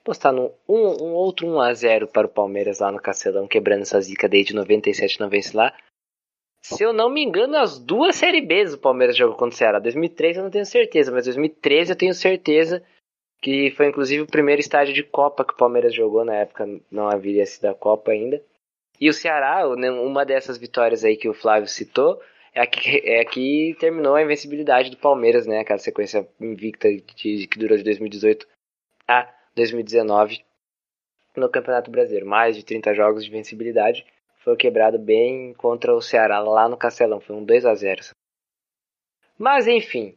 Postar 0.02 0.32
num 0.32 0.50
um, 0.66 1.04
um 1.04 1.12
outro 1.12 1.46
1 1.46 1.60
a 1.60 1.74
0 1.74 2.08
para 2.08 2.26
o 2.26 2.30
Palmeiras 2.30 2.78
lá 2.78 2.90
no 2.90 2.98
Castelão, 2.98 3.46
quebrando 3.46 3.82
essa 3.82 4.00
zica 4.00 4.26
desde 4.26 4.54
97 4.54 5.20
não 5.20 5.28
vence 5.28 5.54
lá. 5.54 5.76
Se 6.62 6.82
eu 6.82 6.92
não 6.92 7.08
me 7.08 7.22
engano, 7.22 7.56
as 7.56 7.78
duas 7.78 8.16
Série 8.16 8.40
Bs 8.40 8.74
o 8.74 8.78
Palmeiras 8.78 9.16
jogou 9.16 9.36
contra 9.36 9.54
o 9.54 9.58
Ceará. 9.58 9.78
2003 9.78 10.36
eu 10.36 10.42
não 10.42 10.50
tenho 10.50 10.66
certeza, 10.66 11.10
mas 11.10 11.24
2013 11.24 11.92
eu 11.92 11.96
tenho 11.96 12.14
certeza 12.14 12.82
que 13.40 13.70
foi 13.70 13.86
inclusive 13.86 14.22
o 14.22 14.26
primeiro 14.26 14.60
estádio 14.60 14.92
de 14.92 15.02
Copa 15.02 15.44
que 15.44 15.52
o 15.52 15.56
Palmeiras 15.56 15.94
jogou 15.94 16.24
na 16.24 16.34
época, 16.34 16.66
não 16.90 17.08
havia 17.08 17.46
sido 17.46 17.66
a 17.66 17.74
Copa 17.74 18.10
ainda. 18.10 18.42
E 19.00 19.08
o 19.08 19.12
Ceará, 19.12 19.66
uma 19.68 20.24
dessas 20.24 20.58
vitórias 20.58 21.04
aí 21.04 21.16
que 21.16 21.28
o 21.28 21.34
Flávio 21.34 21.68
citou, 21.68 22.20
é 22.52 22.60
a 22.60 22.66
que, 22.66 23.02
é 23.04 23.20
a 23.20 23.24
que 23.24 23.76
terminou 23.78 24.16
a 24.16 24.22
invencibilidade 24.22 24.90
do 24.90 24.96
Palmeiras, 24.96 25.46
né? 25.46 25.60
Aquela 25.60 25.78
sequência 25.78 26.28
invicta 26.40 26.88
de, 26.90 27.46
que 27.46 27.58
durou 27.58 27.78
de 27.78 27.84
2018 27.84 28.46
a 29.06 29.32
2019 29.54 30.42
no 31.36 31.48
Campeonato 31.48 31.90
Brasileiro. 31.90 32.26
Mais 32.26 32.56
de 32.56 32.64
30 32.64 32.92
jogos 32.94 33.24
de 33.24 33.30
invencibilidade 33.30 34.04
foi 34.48 34.56
quebrado 34.56 34.98
bem 34.98 35.52
contra 35.52 35.94
o 35.94 36.00
Ceará 36.00 36.40
lá 36.40 36.66
no 36.66 36.76
Castelão. 36.76 37.20
Foi 37.20 37.36
um 37.36 37.44
2 37.44 37.66
a 37.66 37.74
0 37.74 38.00
Mas 39.36 39.66
enfim, 39.66 40.14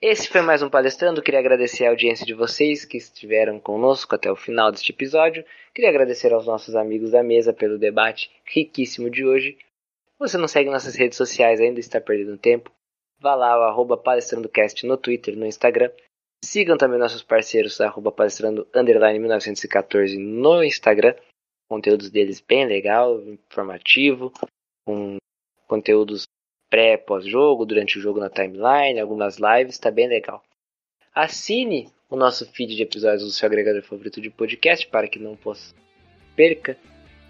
esse 0.00 0.28
foi 0.28 0.40
mais 0.40 0.62
um 0.62 0.70
Palestrando. 0.70 1.20
Queria 1.20 1.40
agradecer 1.40 1.84
a 1.84 1.90
audiência 1.90 2.24
de 2.24 2.32
vocês 2.32 2.84
que 2.84 2.96
estiveram 2.96 3.58
conosco 3.58 4.14
até 4.14 4.30
o 4.30 4.36
final 4.36 4.70
deste 4.70 4.92
episódio. 4.92 5.44
Queria 5.74 5.90
agradecer 5.90 6.32
aos 6.32 6.46
nossos 6.46 6.76
amigos 6.76 7.10
da 7.10 7.24
mesa 7.24 7.52
pelo 7.52 7.76
debate 7.76 8.30
riquíssimo 8.44 9.10
de 9.10 9.24
hoje. 9.24 9.58
Você 10.16 10.38
não 10.38 10.46
segue 10.46 10.70
nossas 10.70 10.94
redes 10.94 11.18
sociais 11.18 11.60
ainda, 11.60 11.80
está 11.80 12.00
perdendo 12.00 12.38
tempo. 12.38 12.70
Vá 13.18 13.34
lá, 13.34 13.58
o 13.58 13.62
arroba 13.64 13.96
palestrandocast 13.96 14.86
no 14.86 14.96
Twitter, 14.96 15.36
no 15.36 15.44
Instagram. 15.44 15.90
Sigam 16.44 16.76
também 16.76 17.00
nossos 17.00 17.24
parceiros, 17.24 17.80
arroba 17.80 18.12
palestrando, 18.12 18.64
underline 18.72 19.18
1914 19.18 20.16
no 20.18 20.62
Instagram 20.62 21.16
conteúdos 21.72 22.10
deles 22.10 22.38
bem 22.38 22.66
legal, 22.66 23.18
informativo, 23.22 24.30
com 24.84 25.16
conteúdos 25.66 26.24
pré, 26.68 26.98
pós-jogo, 26.98 27.64
durante 27.64 27.98
o 27.98 28.00
jogo 28.02 28.20
na 28.20 28.28
timeline, 28.28 29.00
algumas 29.00 29.38
lives, 29.38 29.78
tá 29.78 29.90
bem 29.90 30.06
legal. 30.06 30.42
Assine 31.14 31.90
o 32.10 32.16
nosso 32.16 32.44
feed 32.52 32.76
de 32.76 32.82
episódios 32.82 33.22
do 33.22 33.30
seu 33.30 33.46
agregador 33.46 33.82
favorito 33.82 34.20
de 34.20 34.28
podcast 34.28 34.86
para 34.86 35.08
que 35.08 35.18
não 35.18 35.34
possa 35.34 35.74
perca 36.36 36.76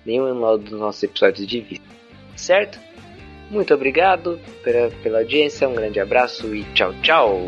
nenhum 0.05 0.35
dos 0.59 0.73
nossos 0.73 1.05
episódios 1.05 1.47
de 1.47 1.61
vista. 1.61 1.87
Certo? 2.37 2.81
Muito 3.49 3.73
obrigado 3.73 4.41
pela, 4.65 4.91
pela 5.03 5.19
audiência, 5.21 5.69
um 5.69 5.75
grande 5.75 6.01
abraço 6.01 6.53
e 6.53 6.65
tchau, 6.75 6.93
tchau! 7.01 7.47